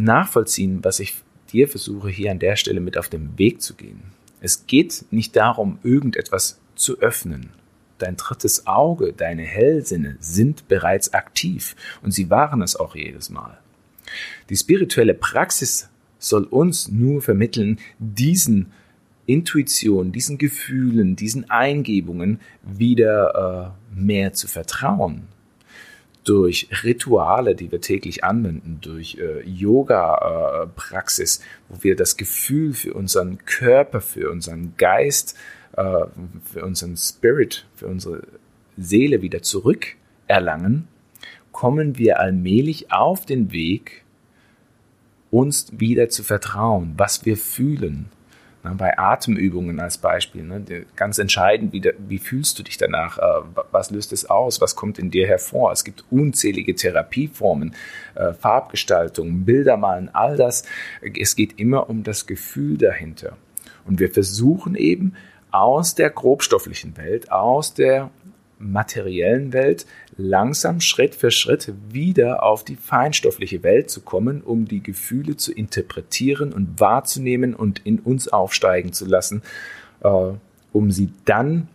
nachvollziehen, 0.04 0.84
was 0.84 1.00
ich 1.00 1.16
dir 1.52 1.68
versuche 1.68 2.10
hier 2.10 2.32
an 2.32 2.40
der 2.40 2.56
Stelle 2.56 2.80
mit 2.80 2.98
auf 2.98 3.10
den 3.10 3.38
Weg 3.38 3.62
zu 3.62 3.76
gehen. 3.76 4.02
Es 4.42 4.68
geht 4.68 5.06
nicht 5.12 5.36
darum, 5.36 5.80
irgendetwas 5.84 6.60
zu 6.76 7.00
öffnen. 7.00 7.50
Dein 7.98 8.16
drittes 8.16 8.66
Auge, 8.66 9.12
deine 9.12 9.44
Hellsinne 9.44 10.16
sind 10.20 10.68
bereits 10.68 11.14
aktiv 11.14 11.76
und 12.02 12.12
sie 12.12 12.30
waren 12.30 12.62
es 12.62 12.76
auch 12.78 12.96
jedes 12.96 13.30
Mal. 13.30 13.58
Die 14.50 14.56
spirituelle 14.56 15.14
Praxis 15.14 15.90
soll 16.18 16.44
uns 16.46 16.88
nur 16.88 17.22
vermitteln, 17.22 17.80
diesen 18.00 18.72
Intuition, 19.26 20.12
diesen 20.12 20.38
Gefühlen, 20.38 21.16
diesen 21.16 21.50
Eingebungen 21.50 22.40
wieder 22.64 23.76
äh, 23.94 24.00
mehr 24.00 24.34
zu 24.34 24.48
vertrauen. 24.48 25.28
Durch 26.30 26.70
Rituale, 26.84 27.56
die 27.56 27.72
wir 27.72 27.82
täglich 27.82 28.24
anwenden, 28.24 28.78
durch 28.82 29.18
äh, 29.18 29.42
Yoga-Praxis, 29.50 31.40
äh, 31.40 31.42
wo 31.70 31.84
wir 31.84 31.96
das 31.96 32.18
Gefühl 32.18 32.74
für 32.74 32.94
unseren 32.94 33.40
Körper, 33.46 34.00
für 34.00 34.30
unseren 34.30 34.76
Geist, 34.78 35.36
äh, 35.76 36.06
für 36.46 36.64
unseren 36.64 36.96
Spirit, 36.98 37.66
für 37.74 37.88
unsere 37.88 38.22
Seele 38.78 39.24
wieder 39.24 39.42
zurückerlangen, 39.42 40.88
kommen 41.52 41.98
wir 41.98 42.20
allmählich 42.20 42.92
auf 42.92 43.26
den 43.26 43.52
Weg, 43.52 44.04
uns 45.32 45.72
wieder 45.72 46.10
zu 46.10 46.22
vertrauen, 46.22 46.94
was 46.96 47.26
wir 47.26 47.38
fühlen, 47.38 48.12
na, 48.64 48.74
bei 48.74 48.98
Atemübungen 48.98 49.80
als 49.80 49.98
Beispiel, 49.98 50.44
ne, 50.44 50.86
ganz 50.96 51.18
entscheidend, 51.18 51.72
wie, 51.72 51.82
wie, 52.08 52.20
fühlst 52.20 52.60
du 52.60 52.64
dich 52.64 52.78
danach? 52.78 53.18
Äh, 53.18 53.48
was 53.72 53.90
löst 53.92 54.12
es 54.12 54.30
aus? 54.30 54.60
Was 54.60 54.76
kommt 54.76 55.00
in 55.00 55.12
dir 55.12 55.28
hervor? 55.28 55.72
Es 55.72 55.84
gibt 55.84 56.04
unzählige 56.10 56.76
Therapieformen, 56.76 57.74
äh, 58.16 58.34
Farbgestaltung, 58.34 59.46
Bildermalen, 59.46 60.14
all 60.14 60.36
das. 60.36 60.64
Es 61.02 61.36
geht 61.36 61.60
immer 61.60 61.90
um 61.90 62.04
das 62.04 62.28
Gefühl 62.28 62.78
dahinter. 62.78 63.38
Und 63.86 64.00
wir 64.00 64.12
versuchen 64.12 64.76
eben 64.76 65.14
aus 65.52 65.96
der 65.96 66.10
grobstofflichen 66.10 66.98
Welt, 66.98 67.32
aus 67.32 67.74
der 67.74 68.12
materiellen 68.60 69.54
Welt 69.54 69.86
langsam 70.20 70.82
Schritt 70.82 71.16
für 71.16 71.32
Schritt 71.32 71.74
wieder 71.90 72.44
auf 72.44 72.64
die 72.64 72.76
feinstoffliche 72.76 73.64
Welt 73.64 73.90
zu 73.90 74.02
kommen, 74.02 74.42
um 74.42 74.66
die 74.66 74.84
Gefühle 74.84 75.38
zu 75.38 75.54
interpretieren 75.54 76.54
und 76.54 76.80
wahrzunehmen 76.80 77.56
und 77.56 77.80
in 77.86 78.00
uns 78.00 78.28
aufsteigen 78.28 78.94
zu 78.94 79.06
lassen, 79.06 79.42
äh, 80.04 80.32
um 80.74 80.92
sie 80.92 81.10
dann 81.26 81.70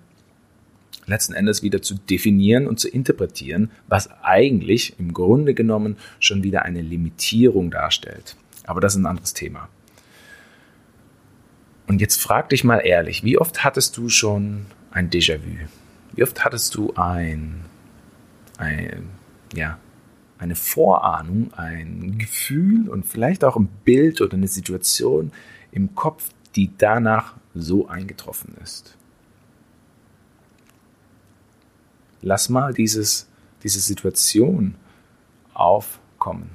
letzten 1.07 1.33
Endes 1.33 1.63
wieder 1.63 1.83
zu 1.83 1.95
definieren 1.95 2.67
und 2.67 2.79
zu 2.79 2.89
interpretieren, 2.89 3.71
was 3.89 4.11
eigentlich 4.23 4.99
im 4.99 5.13
Grunde 5.13 5.55
genommen 5.55 5.97
schon 6.21 6.43
wieder 6.43 6.63
eine 6.63 6.83
Limitierung 6.83 7.71
darstellt. 7.71 8.37
Aber 8.67 8.81
das 8.81 8.95
ist 8.95 9.01
ein 9.01 9.07
anderes 9.07 9.35
Thema. 9.35 9.69
Und 11.87 12.01
jetzt 12.01 12.21
frag 12.21 12.49
dich 12.49 12.65
mal 12.65 12.79
ehrlich, 12.79 13.25
wie 13.25 13.39
oft 13.39 13.65
hattest 13.65 13.97
du 13.97 14.09
schon 14.09 14.67
ein 14.91 15.11
Déjà-vu? 15.11 15.67
Wie 16.15 16.23
oft 16.23 16.45
hattest 16.45 16.75
du 16.75 16.95
ein, 16.95 17.65
ein, 18.59 19.11
ja, 19.55 19.79
eine 20.39 20.55
Vorahnung, 20.55 21.53
ein 21.55 22.19
Gefühl 22.19 22.89
und 22.89 23.07
vielleicht 23.07 23.45
auch 23.45 23.57
ein 23.57 23.69
Bild 23.85 24.21
oder 24.21 24.35
eine 24.35 24.49
Situation 24.49 25.33
im 25.73 25.95
Kopf, 25.95 26.31
die 26.57 26.71
danach 26.77 27.35
so 27.55 27.89
eingetroffen 27.89 28.55
ist? 28.63 28.97
Lass 32.21 32.49
mal 32.49 32.73
dieses, 32.73 33.29
diese 33.63 33.81
Situation 33.81 34.77
aufkommen. 35.53 36.51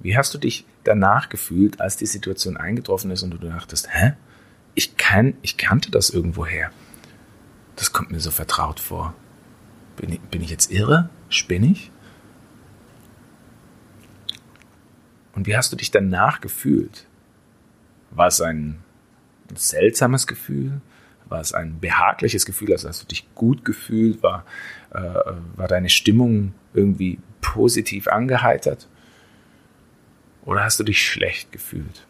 Wie 0.00 0.18
hast 0.18 0.34
du 0.34 0.38
dich 0.38 0.66
danach 0.84 1.30
gefühlt, 1.30 1.80
als 1.80 1.96
die 1.96 2.04
Situation 2.04 2.58
eingetroffen 2.58 3.10
ist 3.10 3.22
und 3.22 3.30
du 3.30 3.38
dachtest, 3.38 3.88
hä? 3.90 4.12
Ich, 4.74 4.96
kann, 4.96 5.34
ich 5.42 5.56
kannte 5.56 5.90
das 5.90 6.10
irgendwoher. 6.10 6.70
Das 7.76 7.92
kommt 7.92 8.10
mir 8.10 8.20
so 8.20 8.30
vertraut 8.30 8.80
vor. 8.80 9.14
Bin 9.96 10.10
ich, 10.10 10.20
bin 10.20 10.42
ich 10.42 10.50
jetzt 10.50 10.70
irre? 10.70 11.10
Spinne 11.28 11.66
ich? 11.66 11.90
Und 15.34 15.46
wie 15.46 15.56
hast 15.56 15.72
du 15.72 15.76
dich 15.76 15.90
danach 15.90 16.40
gefühlt? 16.40 17.06
War 18.10 18.28
es 18.28 18.40
ein 18.40 18.82
seltsames 19.54 20.26
Gefühl? 20.26 20.80
War 21.26 21.40
es 21.40 21.52
ein 21.52 21.80
behagliches 21.80 22.46
Gefühl? 22.46 22.72
Also 22.72 22.88
hast 22.88 23.02
du 23.02 23.06
dich 23.06 23.34
gut 23.34 23.64
gefühlt? 23.64 24.22
War, 24.22 24.44
äh, 24.90 25.00
war 25.56 25.68
deine 25.68 25.88
Stimmung 25.88 26.54
irgendwie 26.72 27.18
positiv 27.40 28.08
angeheitert? 28.08 28.88
Oder 30.44 30.64
hast 30.64 30.78
du 30.78 30.84
dich 30.84 31.04
schlecht 31.04 31.50
gefühlt? 31.50 32.06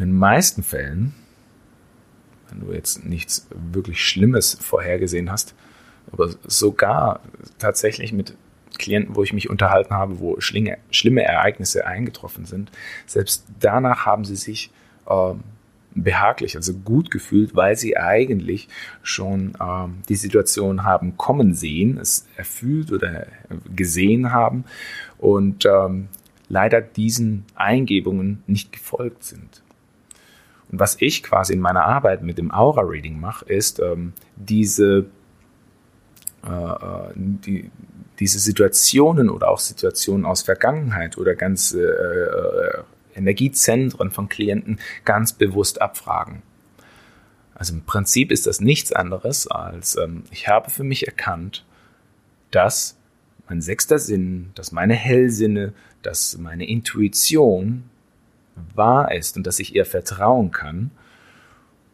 In 0.00 0.06
den 0.08 0.18
meisten 0.18 0.62
Fällen, 0.62 1.14
wenn 2.48 2.60
du 2.60 2.72
jetzt 2.72 3.04
nichts 3.04 3.46
wirklich 3.50 4.04
Schlimmes 4.04 4.56
vorhergesehen 4.60 5.30
hast, 5.30 5.54
aber 6.10 6.30
sogar 6.46 7.20
tatsächlich 7.58 8.12
mit 8.12 8.34
Klienten, 8.78 9.14
wo 9.14 9.22
ich 9.22 9.32
mich 9.32 9.50
unterhalten 9.50 9.94
habe, 9.94 10.20
wo 10.20 10.40
schlinge, 10.40 10.78
schlimme 10.90 11.22
Ereignisse 11.22 11.86
eingetroffen 11.86 12.46
sind, 12.46 12.70
selbst 13.06 13.44
danach 13.60 14.06
haben 14.06 14.24
sie 14.24 14.36
sich 14.36 14.70
ähm, 15.08 15.40
behaglich, 15.94 16.56
also 16.56 16.72
gut 16.72 17.10
gefühlt, 17.10 17.54
weil 17.54 17.76
sie 17.76 17.98
eigentlich 17.98 18.68
schon 19.02 19.52
ähm, 19.60 19.98
die 20.08 20.16
Situation 20.16 20.84
haben 20.84 21.18
kommen 21.18 21.52
sehen, 21.52 21.98
es 21.98 22.26
erfüllt 22.36 22.90
oder 22.90 23.26
gesehen 23.74 24.32
haben 24.32 24.64
und 25.18 25.66
ähm, 25.66 26.08
leider 26.48 26.80
diesen 26.80 27.44
Eingebungen 27.54 28.42
nicht 28.46 28.72
gefolgt 28.72 29.24
sind. 29.24 29.62
Und 30.70 30.78
was 30.80 30.96
ich 31.00 31.22
quasi 31.22 31.52
in 31.52 31.60
meiner 31.60 31.84
Arbeit 31.84 32.22
mit 32.22 32.38
dem 32.38 32.52
Aura-Reading 32.52 33.18
mache, 33.18 33.44
ist 33.46 33.80
ähm, 33.80 34.12
diese, 34.36 35.06
äh, 36.44 36.48
äh 36.48 37.12
die, 37.14 37.70
diese 38.18 38.38
Situationen 38.38 39.30
oder 39.30 39.48
auch 39.48 39.58
Situationen 39.58 40.26
aus 40.26 40.42
Vergangenheit 40.42 41.18
oder 41.18 41.34
ganze 41.34 41.80
äh, 41.82 42.78
äh 42.78 42.82
Energiezentren 43.12 44.12
von 44.12 44.28
Klienten 44.28 44.78
ganz 45.04 45.32
bewusst 45.32 45.82
abfragen. 45.82 46.42
Also 47.54 47.74
im 47.74 47.82
Prinzip 47.82 48.30
ist 48.30 48.46
das 48.46 48.60
nichts 48.60 48.92
anderes 48.92 49.46
als, 49.48 49.96
ähm, 49.96 50.24
ich 50.30 50.48
habe 50.48 50.70
für 50.70 50.84
mich 50.84 51.06
erkannt, 51.06 51.66
dass 52.50 52.96
mein 53.48 53.60
sechster 53.60 53.98
Sinn, 53.98 54.50
dass 54.54 54.72
meine 54.72 54.94
Hellsinne, 54.94 55.72
dass 56.02 56.38
meine 56.38 56.66
Intuition 56.66 57.90
wahr 58.74 59.12
ist 59.12 59.36
und 59.36 59.46
dass 59.46 59.58
ich 59.58 59.74
ihr 59.74 59.84
vertrauen 59.84 60.50
kann 60.50 60.90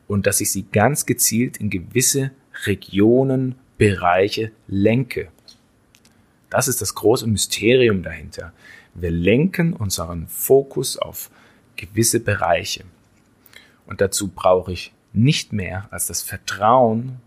und 0.08 0.26
dass 0.26 0.40
ich 0.40 0.50
sie 0.52 0.64
ganz 0.64 1.06
gezielt 1.06 1.56
in 1.56 1.70
gewisse 1.70 2.30
Regionen, 2.64 3.56
Bereiche 3.78 4.52
lenke. 4.68 5.28
Das 6.48 6.68
ist 6.68 6.80
das 6.80 6.94
große 6.94 7.26
Mysterium 7.26 8.02
dahinter. 8.02 8.52
Wir 8.94 9.10
lenken 9.10 9.74
unseren 9.74 10.28
Fokus 10.28 10.96
auf 10.96 11.30
gewisse 11.76 12.20
Bereiche. 12.20 12.84
Und 13.86 14.00
dazu 14.00 14.28
brauche 14.28 14.72
ich 14.72 14.94
nicht 15.12 15.52
mehr 15.52 15.88
als 15.90 16.06
das 16.06 16.22
Vertrauen, 16.22 17.20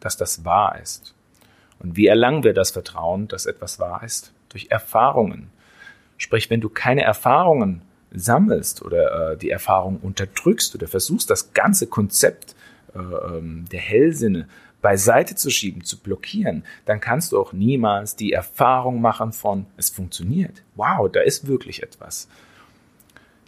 dass 0.00 0.16
das 0.16 0.44
wahr 0.44 0.78
ist. 0.82 1.14
Und 1.78 1.96
wie 1.96 2.06
erlangen 2.06 2.44
wir 2.44 2.54
das 2.54 2.70
Vertrauen, 2.70 3.28
dass 3.28 3.46
etwas 3.46 3.78
wahr 3.78 4.02
ist? 4.04 4.32
Durch 4.50 4.68
Erfahrungen. 4.70 5.50
Sprich, 6.18 6.48
wenn 6.50 6.60
du 6.60 6.68
keine 6.68 7.02
Erfahrungen 7.02 7.82
sammelst 8.12 8.82
oder 8.82 9.32
äh, 9.32 9.36
die 9.36 9.50
Erfahrung 9.50 9.98
unterdrückst 9.98 10.74
oder 10.74 10.88
versuchst, 10.88 11.30
das 11.30 11.52
ganze 11.52 11.86
Konzept 11.86 12.54
äh, 12.94 12.98
ähm, 12.98 13.66
der 13.70 13.80
Hellsinne 13.80 14.48
beiseite 14.82 15.34
zu 15.34 15.50
schieben, 15.50 15.84
zu 15.84 15.98
blockieren, 15.98 16.64
dann 16.84 17.00
kannst 17.00 17.32
du 17.32 17.40
auch 17.40 17.52
niemals 17.52 18.14
die 18.14 18.32
Erfahrung 18.32 19.00
machen 19.00 19.32
von, 19.32 19.66
es 19.76 19.90
funktioniert. 19.90 20.62
Wow, 20.76 21.10
da 21.10 21.20
ist 21.20 21.48
wirklich 21.48 21.82
etwas. 21.82 22.28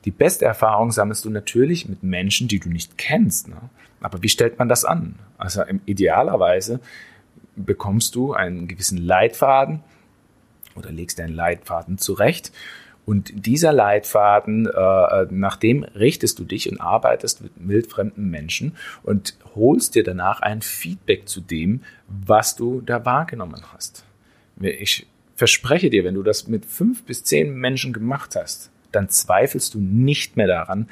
Die 0.04 0.10
beste 0.10 0.44
Erfahrung 0.44 0.90
sammelst 0.90 1.24
du 1.24 1.30
natürlich 1.30 1.88
mit 1.88 2.02
Menschen, 2.02 2.48
die 2.48 2.58
du 2.58 2.68
nicht 2.70 2.98
kennst. 2.98 3.48
Ne? 3.48 3.60
Aber 4.00 4.22
wie 4.22 4.28
stellt 4.28 4.58
man 4.58 4.68
das 4.68 4.84
an? 4.84 5.16
Also 5.36 5.62
idealerweise 5.86 6.80
bekommst 7.56 8.14
du 8.14 8.32
einen 8.32 8.68
gewissen 8.68 8.98
Leitfaden 8.98 9.84
oder 10.76 10.90
legst 10.90 11.18
deinen 11.18 11.34
Leitfaden 11.34 11.98
zurecht 11.98 12.52
und 13.08 13.46
dieser 13.46 13.72
Leitfaden, 13.72 14.66
äh, 14.66 15.26
nach 15.30 15.56
dem 15.56 15.82
richtest 15.82 16.38
du 16.38 16.44
dich 16.44 16.70
und 16.70 16.78
arbeitest 16.78 17.40
mit 17.40 17.52
wildfremden 17.56 18.28
Menschen 18.28 18.76
und 19.02 19.34
holst 19.54 19.94
dir 19.94 20.04
danach 20.04 20.40
ein 20.40 20.60
Feedback 20.60 21.26
zu 21.26 21.40
dem, 21.40 21.80
was 22.06 22.54
du 22.54 22.82
da 22.82 23.06
wahrgenommen 23.06 23.62
hast. 23.72 24.04
Ich 24.60 25.06
verspreche 25.36 25.88
dir, 25.88 26.04
wenn 26.04 26.16
du 26.16 26.22
das 26.22 26.48
mit 26.48 26.66
fünf 26.66 27.02
bis 27.04 27.24
zehn 27.24 27.54
Menschen 27.54 27.94
gemacht 27.94 28.36
hast, 28.36 28.70
dann 28.92 29.08
zweifelst 29.08 29.72
du 29.72 29.80
nicht 29.80 30.36
mehr 30.36 30.48
daran, 30.48 30.86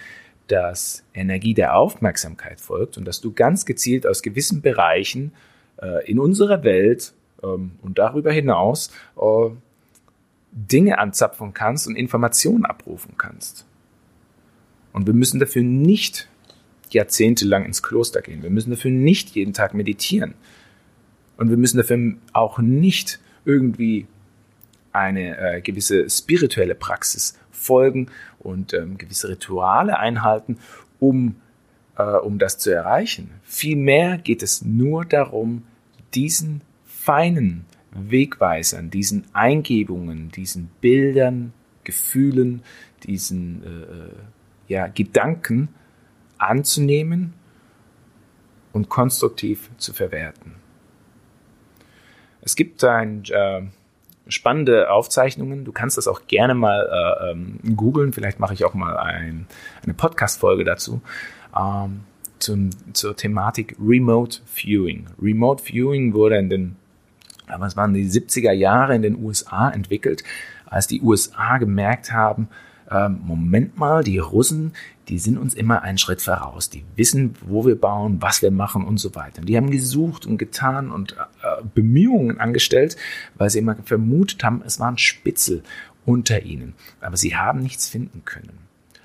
dass 0.47 1.05
Energie 1.13 1.53
der 1.53 1.77
Aufmerksamkeit 1.77 2.63
folgt 2.63 2.97
und 2.97 3.05
dass 3.05 3.21
du 3.21 3.35
ganz 3.35 3.67
gezielt 3.67 4.07
aus 4.07 4.23
gewissen 4.23 4.63
Bereichen 4.63 5.33
äh, 5.83 6.11
in 6.11 6.19
unserer 6.19 6.65
Welt 6.65 7.13
ähm, 7.43 7.73
und 7.83 7.99
darüber 7.99 8.33
hinaus 8.33 8.91
äh, 9.21 9.51
Dinge 10.57 10.99
anzapfen 10.99 11.53
kannst 11.53 11.87
und 11.87 11.97
Informationen 11.97 12.65
abrufen 12.65 13.15
kannst. 13.19 13.67
Und 14.93 15.07
wir 15.07 15.15
müssen 15.15 15.39
dafür 15.39 15.63
nicht 15.63 16.29
jahrzehntelang 16.91 17.67
ins 17.67 17.83
Kloster 17.83 18.23
gehen. 18.23 18.43
Wir 18.43 18.51
müssen 18.51 18.71
dafür 18.71 18.91
nicht 18.91 19.31
jeden 19.31 19.53
Tag 19.53 19.75
meditieren. 19.75 20.35
Und 21.37 21.51
wir 21.51 21.59
müssen 21.59 21.77
dafür 21.77 22.15
auch 22.33 22.59
nicht 22.59 23.21
irgendwie 23.45 24.07
eine 24.93 25.37
äh, 25.39 25.61
gewisse 25.61 26.09
spirituelle 26.09 26.75
Praxis 26.75 27.39
folgen 27.51 28.07
und 28.39 28.73
ähm, 28.73 28.97
gewisse 28.97 29.29
Rituale 29.29 29.99
einhalten, 29.99 30.59
um, 30.99 31.37
äh, 31.99 32.03
um 32.03 32.39
das 32.39 32.57
zu 32.57 32.71
erreichen. 32.71 33.31
Vielmehr 33.43 34.17
geht 34.17 34.43
es 34.43 34.63
nur 34.63 35.05
darum, 35.05 35.65
diesen 36.15 36.63
feinen 36.87 37.67
Wegweisern, 37.99 38.91
diesen 38.91 39.25
Eingebungen, 39.33 40.31
diesen 40.31 40.69
Bildern, 40.81 41.53
Gefühlen, 41.85 42.63
diesen 43.05 43.63
äh, 43.63 43.69
äh, 43.69 44.13
ja, 44.69 44.87
Gedanken 44.89 45.69
anzunehmen 46.39 47.35
und 48.73 48.89
konstruktiv 48.89 49.71
zu 49.79 49.93
verwerten. 49.93 50.57
Es 52.43 52.57
gibt 52.57 52.83
ein, 52.85 53.25
äh, 53.25 53.63
spannende 54.29 54.91
Aufzeichnungen. 54.91 55.65
Du 55.65 55.73
kannst 55.73 55.97
das 55.97 56.09
auch 56.09 56.27
gerne 56.27 56.55
mal 56.55 56.89
äh, 56.91 57.31
ähm, 57.31 57.59
googeln. 57.77 58.13
Vielleicht 58.13 58.41
mache 58.41 58.55
ich 58.55 58.65
auch 58.65 58.75
mal 58.75 58.97
ein, 58.97 59.47
eine 59.83 59.95
Podcast-Folge 59.95 60.65
dazu. 60.65 61.01
Ähm, 61.57 62.01
zum, 62.39 62.71
zur 62.93 63.17
Thematik 63.17 63.77
Remote 63.81 64.41
Viewing. 64.47 65.07
Remote 65.21 65.63
Viewing 65.63 66.13
wurde 66.13 66.37
in 66.37 66.51
den 66.51 66.77
was 67.49 67.77
waren 67.77 67.95
die 67.95 68.09
70er 68.09 68.53
Jahre 68.53 68.95
in 68.95 69.03
den 69.03 69.23
USA 69.23 69.71
entwickelt, 69.71 70.25
als 70.67 70.87
die 70.87 71.01
USA 71.01 71.59
gemerkt 71.59 72.13
haben, 72.13 72.49
ähm, 72.91 73.21
Moment 73.25 73.79
mal, 73.79 74.05
die 74.05 74.19
Russen, 74.19 74.73
die 75.09 75.19
sind 75.19 75.39
uns 75.39 75.55
immer 75.55 75.83
einen 75.83 75.99
Schritt 75.99 76.23
voraus. 76.23 76.71
Die 76.71 76.85
wissen, 76.95 77.35
wo 77.41 77.65
wir 77.67 77.81
bauen, 77.81 78.19
was 78.21 78.43
wir 78.43 78.51
machen 78.51 78.85
und 78.85 78.99
so 78.99 79.15
weiter. 79.15 79.41
Und 79.41 79.49
die 79.49 79.57
haben 79.57 79.71
gesucht 79.71 80.27
und 80.27 80.39
getan 80.39 80.91
und 80.91 81.13
äh, 81.13 81.63
Bemühungen 81.75 82.41
angestellt, 82.41 82.97
weil 83.35 83.51
sie 83.51 83.59
immer 83.59 83.77
vermutet 83.85 84.43
haben, 84.45 84.63
es 84.65 84.79
waren 84.79 84.99
Spitzel 84.99 85.63
unter 86.05 86.43
ihnen. 86.43 86.75
Aber 87.01 87.17
sie 87.17 87.37
haben 87.37 87.61
nichts 87.61 87.89
finden 87.89 88.23
können. 88.25 88.59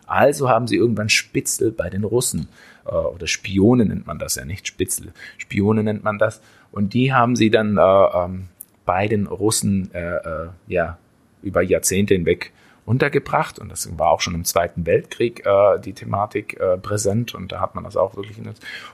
Also 0.06 0.50
haben 0.50 0.68
sie 0.68 0.76
irgendwann 0.76 1.10
Spitzel 1.10 1.72
bei 1.72 1.90
den 1.90 2.04
Russen 2.04 2.50
äh, 2.86 2.92
oder 2.92 3.28
Spione 3.28 3.86
nennt 3.86 4.06
man 4.08 4.20
das 4.20 4.36
ja 4.36 4.46
nicht, 4.46 4.68
Spitzel. 4.68 5.14
Spione 5.38 5.84
nennt 5.84 6.04
man 6.04 6.20
das 6.20 6.42
und 6.72 6.94
die 6.94 7.14
haben 7.14 7.36
sie 7.36 7.50
dann 7.50 7.78
äh, 7.78 7.82
ähm, 7.82 8.48
bei 8.86 9.08
den 9.08 9.28
Russen 9.28 9.94
äh, 9.94 10.16
äh, 10.16 10.50
ja, 10.68 10.98
über 11.42 11.62
Jahrzehnte 11.62 12.14
hinweg 12.14 12.52
untergebracht. 12.86 13.60
Und 13.60 13.70
das 13.70 13.90
war 13.98 14.10
auch 14.10 14.22
schon 14.22 14.36
im 14.36 14.46
Zweiten 14.46 14.86
Weltkrieg 14.86 15.46
äh, 15.46 15.80
die 15.80 15.94
Thematik 15.94 16.60
äh, 16.60 16.78
präsent. 16.78 17.36
Und 17.36 17.52
da 17.52 17.60
hat 17.60 17.76
man 17.76 17.84
das 17.84 17.98
auch 17.98 18.16
wirklich. 18.16 18.38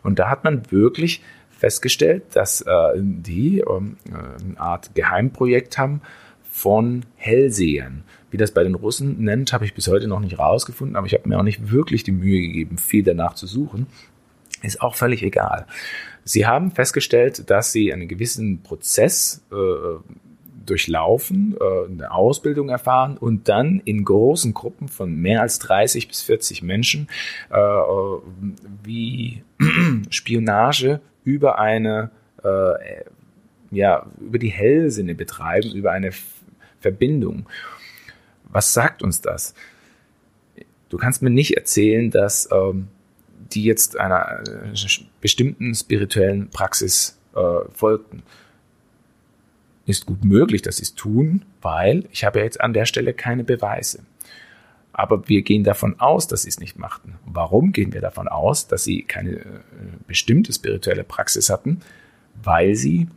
Und 0.04 0.20
da 0.20 0.30
hat 0.30 0.44
man 0.44 0.72
wirklich 0.72 1.22
festgestellt, 1.50 2.24
dass 2.34 2.62
äh, 2.62 2.94
die 2.96 3.60
ähm, 3.60 3.98
äh, 4.08 4.44
eine 4.44 4.60
Art 4.60 4.94
Geheimprojekt 4.96 5.78
haben 5.78 6.02
von 6.52 7.06
Hellsehern. 7.16 8.04
Wie 8.30 8.38
das 8.38 8.52
bei 8.52 8.64
den 8.64 8.76
Russen 8.76 9.24
nennt, 9.24 9.54
habe 9.54 9.66
ich 9.66 9.74
bis 9.74 9.88
heute 9.88 10.08
noch 10.08 10.20
nicht 10.20 10.38
rausgefunden, 10.38 10.96
aber 10.96 11.08
ich 11.08 11.14
habe 11.14 11.28
mir 11.30 11.40
auch 11.40 11.44
nicht 11.44 11.72
wirklich 11.72 12.04
die 12.04 12.12
Mühe 12.12 12.42
gegeben, 12.42 12.78
viel 12.78 13.04
danach 13.04 13.36
zu 13.36 13.48
suchen. 13.48 13.88
Ist 14.64 14.82
auch 14.82 14.96
völlig 14.96 15.24
egal. 15.24 15.66
Sie 16.28 16.46
haben 16.46 16.72
festgestellt, 16.72 17.50
dass 17.50 17.72
Sie 17.72 17.94
einen 17.94 18.10
gewissen 18.10 18.62
Prozess 18.62 19.42
äh, 19.50 19.56
durchlaufen, 20.66 21.56
äh, 21.58 21.90
eine 21.90 22.12
Ausbildung 22.12 22.68
erfahren 22.68 23.18
und 23.18 23.48
dann 23.48 23.82
in 23.86 24.04
großen 24.04 24.54
Gruppen 24.54 24.90
von 24.90 25.16
mehr 25.16 25.42
als 25.42 25.60
30 25.60 26.10
bis 26.10 26.22
40 26.24 26.64
Menschen 26.64 27.08
äh, 27.50 27.58
wie 28.84 29.42
Spionage 30.10 31.00
über 31.24 31.60
eine 31.60 32.12
äh, 32.44 33.04
ja 33.72 34.06
über 34.20 34.38
die 34.38 34.50
Hellsinne 34.50 35.16
betreiben, 35.16 35.72
über 35.72 35.94
eine 35.94 36.12
Verbindung. 36.82 37.48
Was 38.50 38.74
sagt 38.74 39.02
uns 39.02 39.22
das? 39.22 39.56
Du 40.90 40.98
kannst 40.98 41.22
mir 41.22 41.30
nicht 41.30 41.56
erzählen, 41.56 42.12
dass 42.12 42.50
ähm, 42.52 42.90
die 43.54 43.64
jetzt 43.64 44.00
einer 44.00 44.44
äh, 44.48 44.74
bestimmten 45.22 45.74
spirituellen 45.76 46.50
Praxis 46.50 47.18
äh, 47.36 47.70
folgten. 47.72 48.24
Ist 49.86 50.06
gut 50.06 50.26
möglich, 50.26 50.62
dass 50.62 50.78
sie 50.78 50.84
es 50.84 50.96
tun, 50.96 51.46
weil 51.62 52.06
ich 52.12 52.26
habe 52.26 52.40
jetzt 52.40 52.60
an 52.60 52.74
der 52.74 52.86
Stelle 52.86 53.14
keine 53.14 53.44
Beweise. 53.44 54.00
Aber 54.92 55.30
wir 55.30 55.44
gehen 55.44 55.64
davon 55.64 56.00
aus, 56.00 56.28
dass 56.28 56.42
sie 56.42 56.50
es 56.50 56.60
nicht 56.60 56.80
machten. 56.80 57.20
Warum 57.26 57.72
gehen 57.72 57.94
wir 57.94 58.02
davon 58.02 58.28
aus, 58.28 58.68
dass 58.68 58.84
sie 58.84 59.04
keine 59.04 59.38
äh, 59.38 59.44
bestimmte 60.08 60.52
spirituelle 60.52 61.04
Praxis 61.04 61.50
hatten? 61.50 61.82
Weil 62.44 62.76
sie 62.76 63.08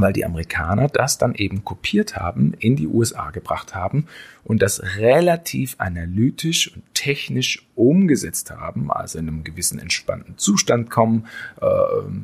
weil 0.00 0.12
die 0.12 0.24
Amerikaner 0.24 0.88
das 0.88 1.18
dann 1.18 1.34
eben 1.34 1.64
kopiert 1.64 2.16
haben, 2.16 2.54
in 2.58 2.76
die 2.76 2.86
USA 2.86 3.30
gebracht 3.30 3.74
haben 3.74 4.06
und 4.44 4.62
das 4.62 4.82
relativ 4.98 5.76
analytisch 5.78 6.74
und 6.74 6.82
technisch 6.94 7.66
umgesetzt 7.74 8.50
haben, 8.50 8.90
also 8.90 9.18
in 9.18 9.28
einem 9.28 9.44
gewissen 9.44 9.78
entspannten 9.78 10.38
Zustand 10.38 10.90
kommen, 10.90 11.26
äh, 11.60 11.66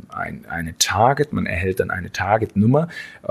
ein, 0.09 0.45
eine 0.49 0.77
Target, 0.79 1.33
man 1.33 1.47
erhält 1.47 1.81
dann 1.81 1.91
eine 1.91 2.11
Target-Nummer, 2.11 2.89
äh, 3.23 3.29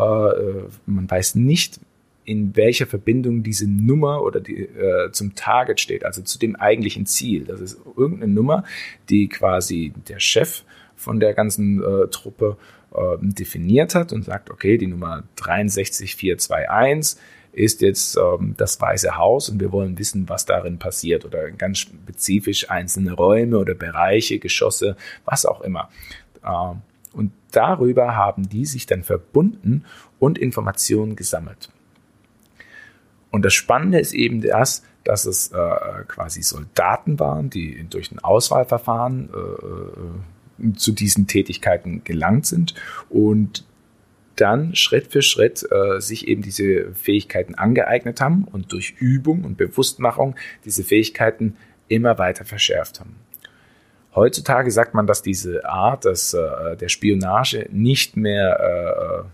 man 0.85 1.09
weiß 1.09 1.35
nicht, 1.35 1.79
in 2.25 2.55
welcher 2.55 2.87
Verbindung 2.87 3.43
diese 3.43 3.69
Nummer 3.69 4.21
oder 4.21 4.39
die, 4.39 4.61
äh, 4.61 5.11
zum 5.11 5.35
Target 5.35 5.79
steht, 5.79 6.05
also 6.05 6.21
zu 6.21 6.39
dem 6.39 6.55
eigentlichen 6.55 7.05
Ziel. 7.05 7.45
Das 7.45 7.59
ist 7.59 7.77
irgendeine 7.97 8.31
Nummer, 8.31 8.63
die 9.09 9.27
quasi 9.27 9.93
der 10.07 10.19
Chef 10.19 10.63
von 10.95 11.19
der 11.19 11.33
ganzen 11.33 11.83
äh, 11.83 12.07
Truppe 12.07 12.57
äh, 12.93 13.17
definiert 13.21 13.95
hat 13.95 14.13
und 14.13 14.25
sagt, 14.25 14.49
okay, 14.49 14.77
die 14.77 14.87
Nummer 14.87 15.23
63421 15.35 17.21
ist 17.53 17.81
jetzt 17.81 18.17
ähm, 18.17 18.55
das 18.57 18.81
Weiße 18.81 19.15
Haus 19.15 19.49
und 19.49 19.59
wir 19.59 19.71
wollen 19.71 19.97
wissen, 19.99 20.27
was 20.27 20.45
darin 20.45 20.79
passiert 20.79 21.23
oder 21.23 21.51
ganz 21.51 21.79
spezifisch 21.79 22.69
einzelne 22.69 23.13
Räume 23.13 23.57
oder 23.59 23.75
Bereiche, 23.75 24.39
Geschosse, 24.39 24.97
was 25.25 25.45
auch 25.45 25.61
immer. 25.61 25.89
Ähm, 26.43 26.81
und 27.13 27.31
darüber 27.51 28.15
haben 28.15 28.49
die 28.49 28.65
sich 28.65 28.87
dann 28.87 29.03
verbunden 29.03 29.85
und 30.19 30.39
Informationen 30.39 31.15
gesammelt. 31.15 31.69
Und 33.29 33.45
das 33.45 33.53
Spannende 33.53 33.99
ist 33.99 34.13
eben 34.13 34.41
das, 34.41 34.83
dass 35.03 35.25
es 35.25 35.51
äh, 35.51 36.03
quasi 36.07 36.41
Soldaten 36.41 37.19
waren, 37.19 37.49
die 37.49 37.85
durch 37.89 38.11
ein 38.11 38.19
Auswahlverfahren 38.19 39.29
äh, 39.33 39.37
äh 39.37 40.32
zu 40.75 40.91
diesen 40.91 41.27
Tätigkeiten 41.27 42.03
gelangt 42.03 42.45
sind 42.45 42.73
und 43.09 43.65
dann 44.35 44.75
Schritt 44.75 45.07
für 45.11 45.21
Schritt 45.21 45.65
äh, 45.71 45.99
sich 45.99 46.27
eben 46.27 46.41
diese 46.41 46.93
Fähigkeiten 46.93 47.55
angeeignet 47.55 48.19
haben 48.19 48.45
und 48.45 48.71
durch 48.71 48.95
Übung 48.99 49.43
und 49.43 49.57
Bewusstmachung 49.57 50.35
diese 50.65 50.83
Fähigkeiten 50.83 51.55
immer 51.87 52.17
weiter 52.17 52.45
verschärft 52.45 52.99
haben. 52.99 53.15
Heutzutage 54.15 54.71
sagt 54.71 54.93
man, 54.93 55.07
dass 55.07 55.21
diese 55.21 55.65
Art 55.65 56.05
des, 56.05 56.33
äh, 56.33 56.77
der 56.77 56.89
Spionage 56.89 57.67
nicht 57.71 58.15
mehr 58.15 59.27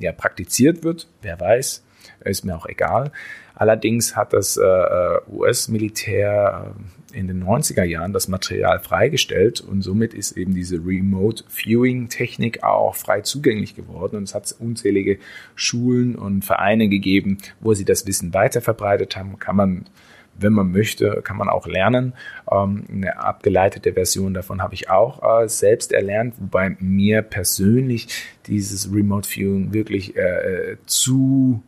äh, 0.00 0.04
ja, 0.04 0.12
praktiziert 0.12 0.84
wird. 0.84 1.08
Wer 1.22 1.40
weiß, 1.40 1.82
ist 2.24 2.44
mir 2.44 2.56
auch 2.56 2.66
egal. 2.66 3.12
Allerdings 3.56 4.14
hat 4.14 4.34
das 4.34 4.58
äh, 4.58 4.62
äh 4.62 5.18
US-Militär 5.32 6.74
äh, 7.12 7.18
in 7.18 7.26
den 7.26 7.42
90er 7.42 7.84
Jahren 7.84 8.12
das 8.12 8.28
Material 8.28 8.78
freigestellt 8.80 9.62
und 9.62 9.80
somit 9.80 10.12
ist 10.12 10.32
eben 10.32 10.54
diese 10.54 10.76
Remote 10.76 11.42
Viewing 11.48 12.10
Technik 12.10 12.62
auch 12.62 12.94
frei 12.94 13.22
zugänglich 13.22 13.74
geworden 13.74 14.16
und 14.16 14.24
es 14.24 14.34
hat 14.34 14.54
unzählige 14.58 15.18
Schulen 15.54 16.16
und 16.16 16.44
Vereine 16.44 16.88
gegeben, 16.88 17.38
wo 17.60 17.72
sie 17.72 17.86
das 17.86 18.06
Wissen 18.06 18.34
weiter 18.34 18.60
verbreitet 18.60 19.16
haben. 19.16 19.38
Kann 19.38 19.56
man 19.56 19.86
wenn 20.38 20.52
man 20.52 20.70
möchte, 20.70 21.22
kann 21.24 21.38
man 21.38 21.48
auch 21.48 21.66
lernen. 21.66 22.12
Ähm, 22.52 22.84
eine 22.92 23.18
abgeleitete 23.18 23.94
Version 23.94 24.34
davon 24.34 24.60
habe 24.60 24.74
ich 24.74 24.90
auch 24.90 25.22
äh, 25.22 25.48
selbst 25.48 25.92
erlernt, 25.92 26.34
wobei 26.38 26.76
mir 26.78 27.22
persönlich 27.22 28.08
dieses 28.46 28.92
Remote 28.92 29.26
Viewing 29.26 29.72
wirklich 29.72 30.14
zu 30.84 31.62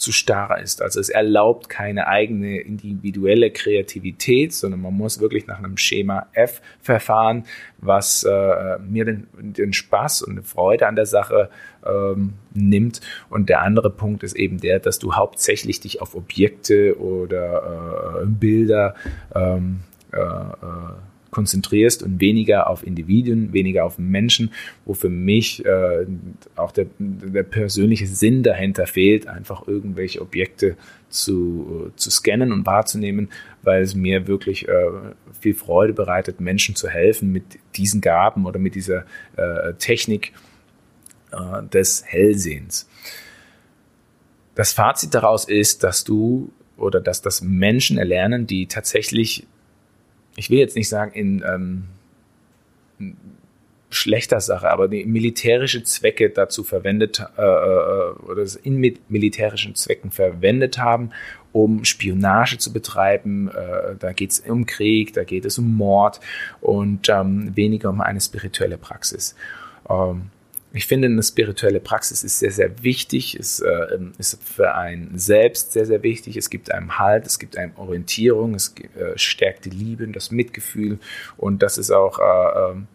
zu 0.00 0.12
starr 0.12 0.58
ist. 0.62 0.80
Also 0.80 0.98
es 0.98 1.10
erlaubt 1.10 1.68
keine 1.68 2.06
eigene 2.06 2.58
individuelle 2.60 3.50
Kreativität, 3.50 4.54
sondern 4.54 4.80
man 4.80 4.94
muss 4.94 5.20
wirklich 5.20 5.46
nach 5.46 5.58
einem 5.58 5.76
Schema 5.76 6.26
F 6.32 6.62
verfahren, 6.80 7.44
was 7.78 8.24
äh, 8.24 8.78
mir 8.78 9.04
den, 9.04 9.26
den 9.38 9.74
Spaß 9.74 10.22
und 10.22 10.36
die 10.36 10.42
Freude 10.42 10.86
an 10.86 10.96
der 10.96 11.04
Sache 11.04 11.50
ähm, 11.84 12.32
nimmt. 12.54 13.02
Und 13.28 13.50
der 13.50 13.60
andere 13.60 13.90
Punkt 13.90 14.22
ist 14.22 14.36
eben 14.36 14.58
der, 14.58 14.80
dass 14.80 14.98
du 14.98 15.14
hauptsächlich 15.14 15.80
dich 15.80 16.00
auf 16.00 16.14
Objekte 16.14 16.98
oder 16.98 18.22
äh, 18.22 18.26
Bilder 18.26 18.94
ähm, 19.34 19.80
äh, 20.12 20.18
äh 20.18 20.94
konzentrierst 21.30 22.02
und 22.02 22.20
weniger 22.20 22.68
auf 22.68 22.86
Individuen, 22.86 23.52
weniger 23.52 23.84
auf 23.84 23.98
Menschen, 23.98 24.52
wo 24.84 24.94
für 24.94 25.08
mich 25.08 25.64
äh, 25.64 26.06
auch 26.56 26.72
der, 26.72 26.86
der 26.98 27.42
persönliche 27.42 28.06
Sinn 28.06 28.42
dahinter 28.42 28.86
fehlt, 28.86 29.26
einfach 29.26 29.66
irgendwelche 29.66 30.20
Objekte 30.20 30.76
zu, 31.08 31.92
zu 31.96 32.10
scannen 32.10 32.52
und 32.52 32.66
wahrzunehmen, 32.66 33.28
weil 33.62 33.82
es 33.82 33.94
mir 33.94 34.26
wirklich 34.26 34.68
äh, 34.68 34.72
viel 35.40 35.54
Freude 35.54 35.92
bereitet, 35.92 36.40
Menschen 36.40 36.74
zu 36.74 36.88
helfen 36.88 37.32
mit 37.32 37.44
diesen 37.76 38.00
Gaben 38.00 38.46
oder 38.46 38.58
mit 38.58 38.74
dieser 38.74 39.04
äh, 39.36 39.74
Technik 39.78 40.32
äh, 41.32 41.62
des 41.72 42.04
Hellsehens. 42.06 42.88
Das 44.54 44.72
Fazit 44.72 45.14
daraus 45.14 45.44
ist, 45.44 45.84
dass 45.84 46.04
du 46.04 46.52
oder 46.76 47.00
dass 47.00 47.22
das 47.22 47.42
Menschen 47.42 47.98
erlernen, 47.98 48.46
die 48.46 48.66
tatsächlich 48.66 49.46
ich 50.36 50.50
will 50.50 50.58
jetzt 50.58 50.76
nicht 50.76 50.88
sagen 50.88 51.12
in 51.12 51.44
ähm, 51.46 53.14
schlechter 53.90 54.40
Sache, 54.40 54.70
aber 54.70 54.88
die 54.88 55.04
militärische 55.04 55.82
Zwecke 55.82 56.30
dazu 56.30 56.62
verwendet 56.62 57.22
äh, 57.36 57.42
äh 57.42 58.12
oder 58.28 58.42
es 58.42 58.56
in 58.56 58.76
militärischen 59.08 59.74
Zwecken 59.74 60.10
verwendet 60.10 60.78
haben, 60.78 61.10
um 61.52 61.84
Spionage 61.84 62.58
zu 62.58 62.72
betreiben. 62.72 63.48
Äh, 63.48 63.96
da 63.98 64.12
geht 64.12 64.30
es 64.30 64.40
um 64.40 64.66
Krieg, 64.66 65.12
da 65.12 65.24
geht 65.24 65.44
es 65.44 65.58
um 65.58 65.76
Mord 65.76 66.20
und 66.60 67.08
ähm, 67.08 67.54
weniger 67.56 67.90
um 67.90 68.00
eine 68.00 68.20
spirituelle 68.20 68.78
Praxis. 68.78 69.34
Ähm, 69.88 70.30
ich 70.72 70.86
finde, 70.86 71.06
eine 71.06 71.22
spirituelle 71.22 71.80
Praxis 71.80 72.22
ist 72.22 72.38
sehr, 72.38 72.52
sehr 72.52 72.82
wichtig, 72.82 73.36
ist, 73.36 73.60
äh, 73.60 73.98
ist 74.18 74.42
für 74.42 74.74
einen 74.74 75.18
selbst 75.18 75.72
sehr, 75.72 75.84
sehr 75.84 76.02
wichtig. 76.02 76.36
Es 76.36 76.48
gibt 76.48 76.72
einem 76.72 76.98
Halt, 76.98 77.26
es 77.26 77.38
gibt 77.38 77.56
einem 77.56 77.72
Orientierung, 77.76 78.54
es 78.54 78.74
äh, 78.76 79.16
stärkt 79.16 79.64
die 79.64 79.70
Liebe, 79.70 80.06
das 80.08 80.30
Mitgefühl 80.30 80.98
und 81.36 81.62
das 81.62 81.76
ist 81.76 81.90
auch 81.90 82.18
äh, 82.18 82.70
ähm, 82.72 82.86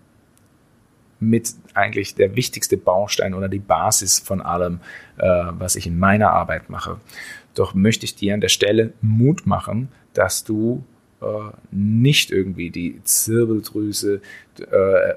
mit 1.20 1.54
eigentlich 1.74 2.16
der 2.16 2.36
wichtigste 2.36 2.78
Baustein 2.78 3.34
oder 3.34 3.50
die 3.50 3.60
Basis 3.60 4.20
von 4.20 4.42
allem, 4.42 4.80
äh, 5.18 5.24
was 5.52 5.76
ich 5.76 5.88
in 5.88 6.00
meiner 6.00 6.32
Arbeit 6.32 6.70
mache. 6.70 7.00
Doch 7.56 7.74
möchte 7.74 8.06
ich 8.06 8.16
dir 8.16 8.34
an 8.34 8.42
der 8.42 8.50
Stelle 8.50 8.94
Mut 9.02 9.46
machen, 9.46 9.90
dass 10.14 10.44
du 10.44 10.84
nicht 11.72 12.32
irgendwie 12.32 12.70
die 12.70 13.02
Zirbeldrüse 13.04 14.22
äh, 14.60 14.66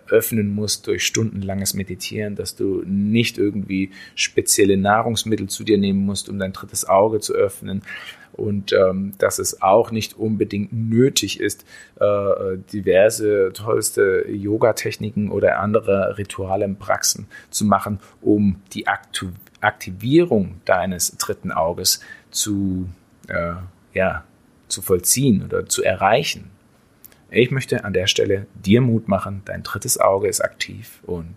öffnen 0.09 0.55
musst 0.55 0.87
durch 0.87 1.05
stundenlanges 1.05 1.75
Meditieren, 1.75 2.35
dass 2.35 2.57
du 2.57 2.83
nicht 2.87 3.38
irgendwie 3.38 3.90
spezielle 4.14 4.77
Nahrungsmittel 4.77 5.49
zu 5.49 5.64
dir 5.64 5.79
nehmen 5.79 6.05
musst, 6.05 6.29
um 6.29 6.38
dein 6.38 6.53
drittes 6.53 6.88
Auge 6.88 7.21
zu 7.21 7.35
öffnen. 7.35 7.83
Und 8.33 8.73
ähm, 8.73 9.14
dass 9.18 9.40
es 9.40 9.62
auch 9.62 9.90
nicht 9.90 10.16
unbedingt 10.16 10.73
nötig 10.73 11.40
ist, 11.40 11.64
äh, 11.99 12.59
diverse 12.73 13.51
tollste 13.53 14.27
Yoga-Techniken 14.29 15.31
oder 15.31 15.59
andere 15.59 16.16
Rituale 16.18 16.64
und 16.64 16.79
Praxen 16.79 17.27
zu 17.51 17.64
machen, 17.64 17.99
um 18.21 18.62
die 18.75 18.87
Aktivierung 19.61 20.61
deines 20.64 21.16
dritten 21.16 21.51
Auges 21.51 22.01
zu 22.31 22.88
äh, 23.27 23.55
ja, 23.92 24.25
zu 24.68 24.83
vollziehen 24.83 25.44
oder 25.44 25.66
zu 25.66 25.83
erreichen. 25.83 26.50
Ich 27.31 27.50
möchte 27.50 27.85
an 27.85 27.92
der 27.92 28.07
Stelle 28.07 28.46
dir 28.54 28.81
Mut 28.81 29.09
machen, 29.09 29.42
dein 29.44 29.62
drittes 29.62 29.98
Auge 29.98 30.28
ist 30.28 30.40
aktiv 30.40 31.00
und 31.02 31.35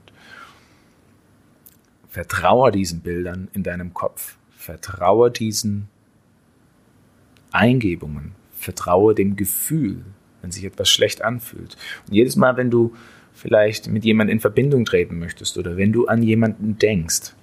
vertraue 2.08 2.72
diesen 2.72 3.02
Bildern 3.02 3.50
in 3.54 3.64
deinem 3.64 3.94
Kopf, 3.94 4.38
vertraue 4.52 5.32
diesen 5.32 5.90
Eingebungen, 7.52 8.34
vertraue 8.54 9.16
dem 9.16 9.36
Gefühl, 9.36 10.04
wenn 10.42 10.52
sich 10.52 10.64
etwas 10.64 10.90
schlecht 10.90 11.22
anfühlt. 11.22 11.78
Und 12.08 12.14
jedes 12.14 12.36
Mal, 12.36 12.58
wenn 12.58 12.72
du 12.72 12.96
vielleicht 13.34 13.88
mit 13.88 14.06
jemandem 14.06 14.38
in 14.38 14.40
Verbindung 14.40 14.86
treten 14.86 15.20
möchtest 15.20 15.58
oder 15.58 15.78
wenn 15.78 15.92
du 15.92 16.08
an 16.08 16.24
jemanden 16.24 16.78
denkst, 16.78 17.34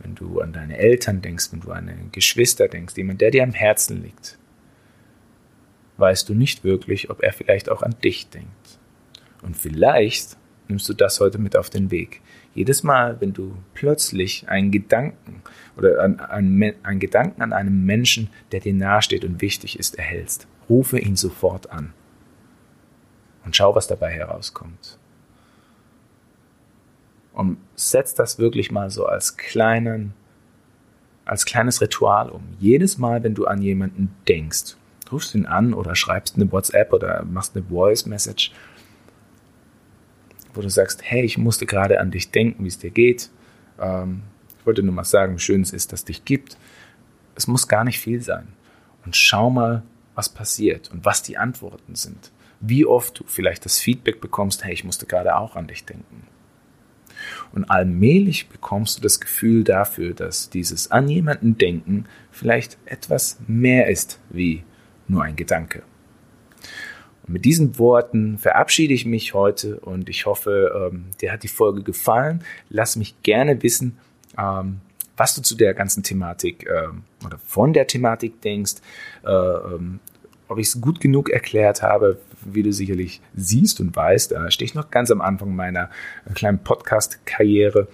wenn 0.00 0.14
du 0.14 0.40
an 0.40 0.52
deine 0.52 0.76
Eltern 0.76 1.22
denkst, 1.22 1.52
wenn 1.52 1.60
du 1.60 1.70
an 1.70 1.86
deine 1.86 2.08
Geschwister 2.12 2.68
denkst, 2.68 2.96
jemand, 2.96 3.20
der 3.20 3.30
dir 3.30 3.42
am 3.42 3.52
Herzen 3.52 4.02
liegt, 4.02 4.38
weißt 5.98 6.28
du 6.28 6.34
nicht 6.34 6.64
wirklich, 6.64 7.10
ob 7.10 7.22
er 7.22 7.32
vielleicht 7.32 7.70
auch 7.70 7.82
an 7.82 7.94
dich 8.02 8.28
denkt. 8.28 8.78
Und 9.42 9.56
vielleicht 9.56 10.36
nimmst 10.68 10.88
du 10.88 10.94
das 10.94 11.20
heute 11.20 11.38
mit 11.38 11.56
auf 11.56 11.70
den 11.70 11.90
Weg. 11.90 12.20
Jedes 12.54 12.82
Mal, 12.82 13.20
wenn 13.20 13.32
du 13.32 13.56
plötzlich 13.74 14.48
einen 14.48 14.70
Gedanken 14.70 15.42
oder 15.76 16.02
einen, 16.02 16.74
einen 16.82 17.00
Gedanken 17.00 17.42
an 17.42 17.52
einem 17.52 17.84
Menschen, 17.84 18.30
der 18.52 18.60
dir 18.60 18.74
nahesteht 18.74 19.24
und 19.24 19.40
wichtig 19.40 19.78
ist, 19.78 19.98
erhältst, 19.98 20.46
rufe 20.68 20.98
ihn 20.98 21.16
sofort 21.16 21.70
an 21.70 21.92
und 23.44 23.54
schau, 23.54 23.74
was 23.74 23.86
dabei 23.86 24.10
herauskommt. 24.10 24.98
Und 27.32 27.58
setz 27.74 28.14
das 28.14 28.38
wirklich 28.38 28.70
mal 28.70 28.90
so 28.90 29.06
als 29.06 29.36
kleinen, 29.36 30.14
als 31.26 31.44
kleines 31.44 31.80
Ritual 31.80 32.30
um. 32.30 32.42
Jedes 32.58 32.96
Mal, 32.98 33.22
wenn 33.22 33.34
du 33.34 33.46
an 33.46 33.60
jemanden 33.60 34.14
denkst, 34.26 34.76
rufst 35.12 35.34
ihn 35.34 35.46
an 35.46 35.74
oder 35.74 35.94
schreibst 35.94 36.36
eine 36.36 36.50
WhatsApp 36.50 36.92
oder 36.92 37.24
machst 37.24 37.56
eine 37.56 37.64
Voice 37.64 38.06
Message, 38.06 38.52
wo 40.54 40.60
du 40.62 40.70
sagst, 40.70 41.02
hey, 41.02 41.22
ich 41.22 41.38
musste 41.38 41.66
gerade 41.66 42.00
an 42.00 42.10
dich 42.10 42.30
denken, 42.30 42.64
wie 42.64 42.68
es 42.68 42.78
dir 42.78 42.90
geht. 42.90 43.30
Ähm, 43.78 44.22
ich 44.58 44.66
wollte 44.66 44.82
nur 44.82 44.94
mal 44.94 45.04
sagen, 45.04 45.34
wie 45.34 45.40
schön 45.40 45.62
es 45.62 45.72
ist, 45.72 45.92
dass 45.92 46.00
es 46.00 46.04
dich 46.06 46.24
gibt. 46.24 46.56
Es 47.34 47.46
muss 47.46 47.68
gar 47.68 47.84
nicht 47.84 48.00
viel 48.00 48.22
sein. 48.22 48.48
Und 49.04 49.16
schau 49.16 49.50
mal, 49.50 49.82
was 50.14 50.28
passiert 50.28 50.90
und 50.90 51.04
was 51.04 51.22
die 51.22 51.36
Antworten 51.36 51.94
sind. 51.94 52.32
Wie 52.60 52.86
oft 52.86 53.20
du 53.20 53.24
vielleicht 53.26 53.64
das 53.64 53.78
Feedback 53.78 54.20
bekommst, 54.20 54.64
hey, 54.64 54.72
ich 54.72 54.84
musste 54.84 55.06
gerade 55.06 55.36
auch 55.36 55.56
an 55.56 55.66
dich 55.66 55.84
denken. 55.84 56.26
Und 57.52 57.64
allmählich 57.70 58.48
bekommst 58.48 58.98
du 58.98 59.02
das 59.02 59.20
Gefühl 59.20 59.64
dafür, 59.64 60.14
dass 60.14 60.50
dieses 60.50 60.90
an 60.90 61.08
jemanden 61.08 61.58
denken 61.58 62.06
vielleicht 62.30 62.78
etwas 62.86 63.38
mehr 63.46 63.88
ist 63.88 64.20
wie 64.30 64.64
nur 65.08 65.22
ein 65.22 65.36
Gedanke. 65.36 65.82
Und 67.26 67.32
mit 67.32 67.44
diesen 67.44 67.78
Worten 67.78 68.38
verabschiede 68.38 68.94
ich 68.94 69.04
mich 69.04 69.34
heute 69.34 69.80
und 69.80 70.08
ich 70.08 70.26
hoffe, 70.26 70.90
ähm, 70.92 71.06
dir 71.20 71.32
hat 71.32 71.42
die 71.42 71.48
Folge 71.48 71.82
gefallen. 71.82 72.44
Lass 72.68 72.96
mich 72.96 73.20
gerne 73.22 73.62
wissen, 73.62 73.98
ähm, 74.38 74.80
was 75.16 75.34
du 75.34 75.42
zu 75.42 75.56
der 75.56 75.74
ganzen 75.74 76.02
Thematik 76.02 76.68
ähm, 76.68 77.04
oder 77.24 77.38
von 77.38 77.72
der 77.72 77.86
Thematik 77.86 78.40
denkst, 78.42 78.76
äh, 79.24 79.30
ähm, 79.30 80.00
ob 80.48 80.58
ich 80.58 80.68
es 80.68 80.80
gut 80.80 81.00
genug 81.00 81.30
erklärt 81.30 81.82
habe, 81.82 82.20
wie 82.44 82.62
du 82.62 82.72
sicherlich 82.72 83.20
siehst 83.34 83.80
und 83.80 83.96
weißt. 83.96 84.32
Da 84.32 84.50
stehe 84.50 84.66
ich 84.66 84.74
noch 84.74 84.90
ganz 84.90 85.10
am 85.10 85.20
Anfang 85.20 85.56
meiner 85.56 85.90
äh, 86.26 86.32
kleinen 86.34 86.58
Podcast-Karriere 86.58 87.88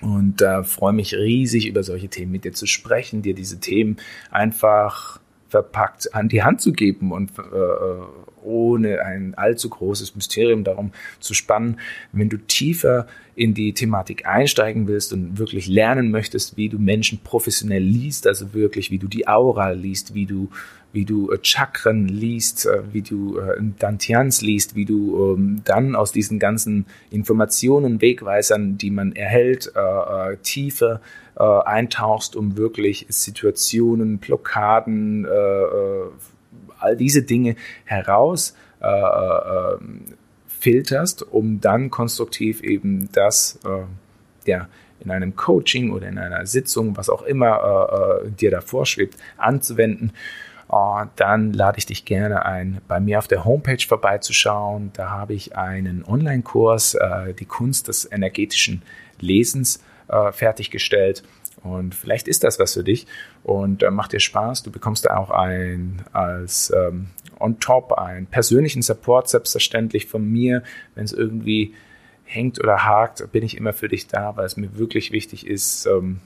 und 0.00 0.42
äh, 0.42 0.62
freue 0.62 0.92
mich 0.92 1.14
riesig 1.14 1.66
über 1.66 1.82
solche 1.82 2.08
Themen 2.08 2.32
mit 2.32 2.44
dir 2.44 2.52
zu 2.52 2.66
sprechen, 2.66 3.22
dir 3.22 3.34
diese 3.34 3.58
Themen 3.60 3.96
einfach 4.30 5.20
verpackt 5.52 6.14
an 6.14 6.30
die 6.30 6.42
Hand 6.42 6.62
zu 6.62 6.72
geben 6.72 7.12
und 7.12 7.30
äh, 7.38 8.42
ohne 8.42 9.02
ein 9.02 9.34
allzu 9.34 9.68
großes 9.68 10.16
Mysterium 10.16 10.64
darum 10.64 10.92
zu 11.20 11.34
spannen. 11.34 11.78
Wenn 12.10 12.30
du 12.30 12.38
tiefer 12.38 13.06
in 13.34 13.52
die 13.52 13.74
Thematik 13.74 14.26
einsteigen 14.26 14.88
willst 14.88 15.12
und 15.12 15.38
wirklich 15.38 15.68
lernen 15.68 16.10
möchtest, 16.10 16.56
wie 16.56 16.70
du 16.70 16.78
Menschen 16.78 17.20
professionell 17.22 17.82
liest, 17.82 18.26
also 18.26 18.54
wirklich, 18.54 18.90
wie 18.90 18.98
du 18.98 19.08
die 19.08 19.28
Aura 19.28 19.72
liest, 19.72 20.14
wie 20.14 20.26
du 20.26 20.48
wie 20.94 21.06
du 21.06 21.30
äh, 21.30 21.38
Chakren 21.42 22.06
liest, 22.08 22.66
äh, 22.66 22.82
wie 22.92 23.02
du 23.02 23.38
äh, 23.38 23.60
Dantians 23.78 24.42
liest, 24.42 24.74
wie 24.74 24.84
du 24.84 25.34
ähm, 25.34 25.62
dann 25.64 25.94
aus 25.96 26.12
diesen 26.12 26.38
ganzen 26.38 26.86
Informationen, 27.10 28.02
Wegweisern, 28.02 28.76
die 28.76 28.90
man 28.90 29.12
erhält, 29.12 29.72
äh, 29.74 30.36
äh, 31.38 31.42
äh, 31.42 31.62
eintauchst, 31.64 32.36
um 32.36 32.56
wirklich 32.56 33.06
Situationen, 33.08 34.18
Blockaden, 34.18 35.26
all 36.82 36.96
diese 36.96 37.22
Dinge 37.22 37.56
heraus 37.84 38.54
äh, 38.80 38.86
äh, 38.86 39.78
filterst, 40.48 41.22
um 41.22 41.60
dann 41.60 41.90
konstruktiv 41.90 42.62
eben 42.62 43.08
das 43.12 43.58
äh, 43.64 44.50
ja, 44.50 44.68
in 45.00 45.10
einem 45.10 45.36
Coaching 45.36 45.92
oder 45.92 46.08
in 46.08 46.18
einer 46.18 46.46
Sitzung, 46.46 46.96
was 46.96 47.08
auch 47.08 47.22
immer 47.22 48.20
äh, 48.22 48.26
äh 48.26 48.30
dir 48.30 48.50
da 48.50 48.60
vorschwebt, 48.60 49.16
anzuwenden. 49.36 50.12
Uh, 50.70 51.04
dann 51.16 51.52
lade 51.52 51.76
ich 51.76 51.84
dich 51.84 52.06
gerne 52.06 52.46
ein, 52.46 52.80
bei 52.88 52.98
mir 52.98 53.18
auf 53.18 53.28
der 53.28 53.44
Homepage 53.44 53.84
vorbeizuschauen. 53.86 54.90
Da 54.94 55.10
habe 55.10 55.34
ich 55.34 55.54
einen 55.54 56.02
Online-Kurs, 56.02 56.94
äh, 56.94 57.34
die 57.34 57.44
Kunst 57.44 57.88
des 57.88 58.10
energetischen 58.10 58.80
Lesens, 59.20 59.82
äh, 60.08 60.32
fertiggestellt. 60.32 61.22
Und 61.62 61.94
vielleicht 61.94 62.28
ist 62.28 62.44
das 62.44 62.58
was 62.58 62.74
für 62.74 62.84
dich 62.84 63.06
und 63.44 63.82
äh, 63.82 63.90
macht 63.90 64.12
dir 64.12 64.20
Spaß. 64.20 64.62
Du 64.62 64.70
bekommst 64.70 65.06
da 65.06 65.16
auch 65.16 65.30
ein 65.30 66.02
als 66.12 66.72
ähm, 66.74 67.06
on 67.38 67.60
top 67.60 67.92
einen 67.92 68.26
persönlichen 68.26 68.82
Support 68.82 69.28
selbstverständlich 69.28 70.06
von 70.06 70.24
mir, 70.24 70.62
wenn 70.94 71.04
es 71.04 71.12
irgendwie 71.12 71.74
hängt 72.24 72.58
oder 72.60 72.84
hakt, 72.84 73.30
bin 73.32 73.44
ich 73.44 73.56
immer 73.56 73.72
für 73.72 73.88
dich 73.88 74.06
da, 74.06 74.36
weil 74.36 74.46
es 74.46 74.56
mir 74.56 74.76
wirklich 74.76 75.12
wichtig 75.12 75.46
ist, 75.46 75.86
ähm, 75.86 76.20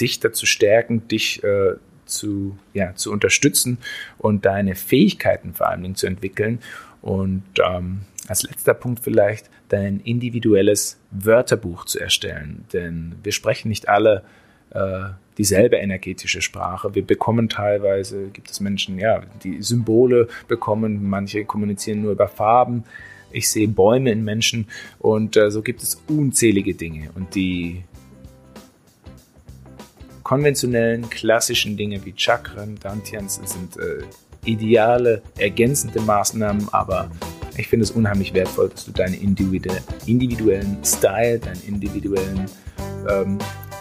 dich 0.00 0.20
dazu 0.20 0.46
stärken, 0.46 1.08
dich 1.08 1.42
äh, 1.42 1.74
zu, 2.08 2.58
ja, 2.74 2.94
zu 2.94 3.12
unterstützen 3.12 3.78
und 4.18 4.44
deine 4.44 4.74
Fähigkeiten 4.74 5.54
vor 5.54 5.68
Dingen 5.82 5.94
zu 5.94 6.06
entwickeln. 6.06 6.60
Und 7.00 7.44
ähm, 7.64 8.00
als 8.26 8.42
letzter 8.42 8.74
Punkt 8.74 9.04
vielleicht 9.04 9.50
dein 9.68 10.00
individuelles 10.00 10.98
Wörterbuch 11.10 11.84
zu 11.84 11.98
erstellen. 11.98 12.64
Denn 12.72 13.16
wir 13.22 13.32
sprechen 13.32 13.68
nicht 13.68 13.88
alle 13.88 14.24
äh, 14.70 15.10
dieselbe 15.38 15.76
energetische 15.76 16.42
Sprache. 16.42 16.94
Wir 16.94 17.06
bekommen 17.06 17.48
teilweise, 17.48 18.28
gibt 18.28 18.50
es 18.50 18.60
Menschen, 18.60 18.98
ja, 18.98 19.22
die 19.42 19.62
Symbole 19.62 20.28
bekommen, 20.48 21.08
manche 21.08 21.44
kommunizieren 21.44 22.02
nur 22.02 22.12
über 22.12 22.28
Farben. 22.28 22.84
Ich 23.30 23.48
sehe 23.50 23.68
Bäume 23.68 24.10
in 24.10 24.24
Menschen 24.24 24.66
und 24.98 25.36
äh, 25.36 25.50
so 25.50 25.62
gibt 25.62 25.82
es 25.82 26.02
unzählige 26.08 26.74
Dinge. 26.74 27.10
Und 27.14 27.34
die 27.34 27.84
konventionellen, 30.28 31.08
klassischen 31.08 31.78
Dinge 31.78 32.04
wie 32.04 32.12
Chakren, 32.14 32.78
Dantians 32.82 33.40
sind 33.46 33.78
äh, 33.78 34.02
ideale, 34.44 35.22
ergänzende 35.38 36.02
Maßnahmen, 36.02 36.68
aber 36.70 37.10
ich 37.56 37.66
finde 37.66 37.84
es 37.84 37.92
unheimlich 37.92 38.34
wertvoll, 38.34 38.68
dass 38.68 38.84
du 38.84 38.92
deinen 38.92 39.14
individuellen 39.14 40.76
Style, 40.84 41.38
deinen 41.38 41.62
individuellen 41.66 42.44
ähm, 43.08 43.38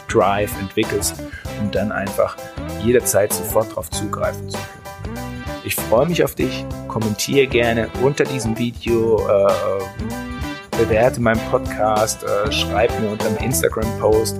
Drive 0.07 0.57
entwickelst, 0.62 1.15
um 1.60 1.69
dann 1.69 1.91
einfach 1.91 2.38
jederzeit 2.81 3.33
sofort 3.33 3.69
darauf 3.71 3.91
zugreifen 3.91 4.49
zu 4.49 4.57
können. 4.57 5.17
Ich 5.65 5.75
freue 5.75 6.07
mich 6.07 6.23
auf 6.23 6.36
dich, 6.36 6.65
kommentiere 6.88 7.47
gerne 7.47 7.89
unter 8.01 8.23
diesem 8.23 8.57
Video, 8.57 9.17
äh, 9.27 10.77
bewerte 10.77 11.19
meinen 11.19 11.41
Podcast, 11.51 12.23
äh, 12.23 12.49
schreib 12.53 12.97
mir 13.01 13.10
unter 13.10 13.25
einem 13.25 13.38
Instagram-Post. 13.38 14.39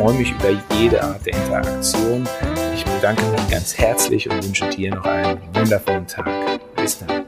Ich 0.00 0.06
freue 0.06 0.14
mich 0.14 0.30
über 0.30 0.48
jede 0.78 1.02
Art 1.02 1.26
der 1.26 1.34
Interaktion. 1.34 2.26
Ich 2.74 2.86
bedanke 2.86 3.22
mich 3.22 3.50
ganz 3.50 3.76
herzlich 3.76 4.30
und 4.30 4.42
wünsche 4.42 4.66
dir 4.70 4.94
noch 4.94 5.04
einen 5.04 5.38
wundervollen 5.52 6.06
Tag. 6.06 6.26
Bis 6.74 7.00
dann. 7.00 7.19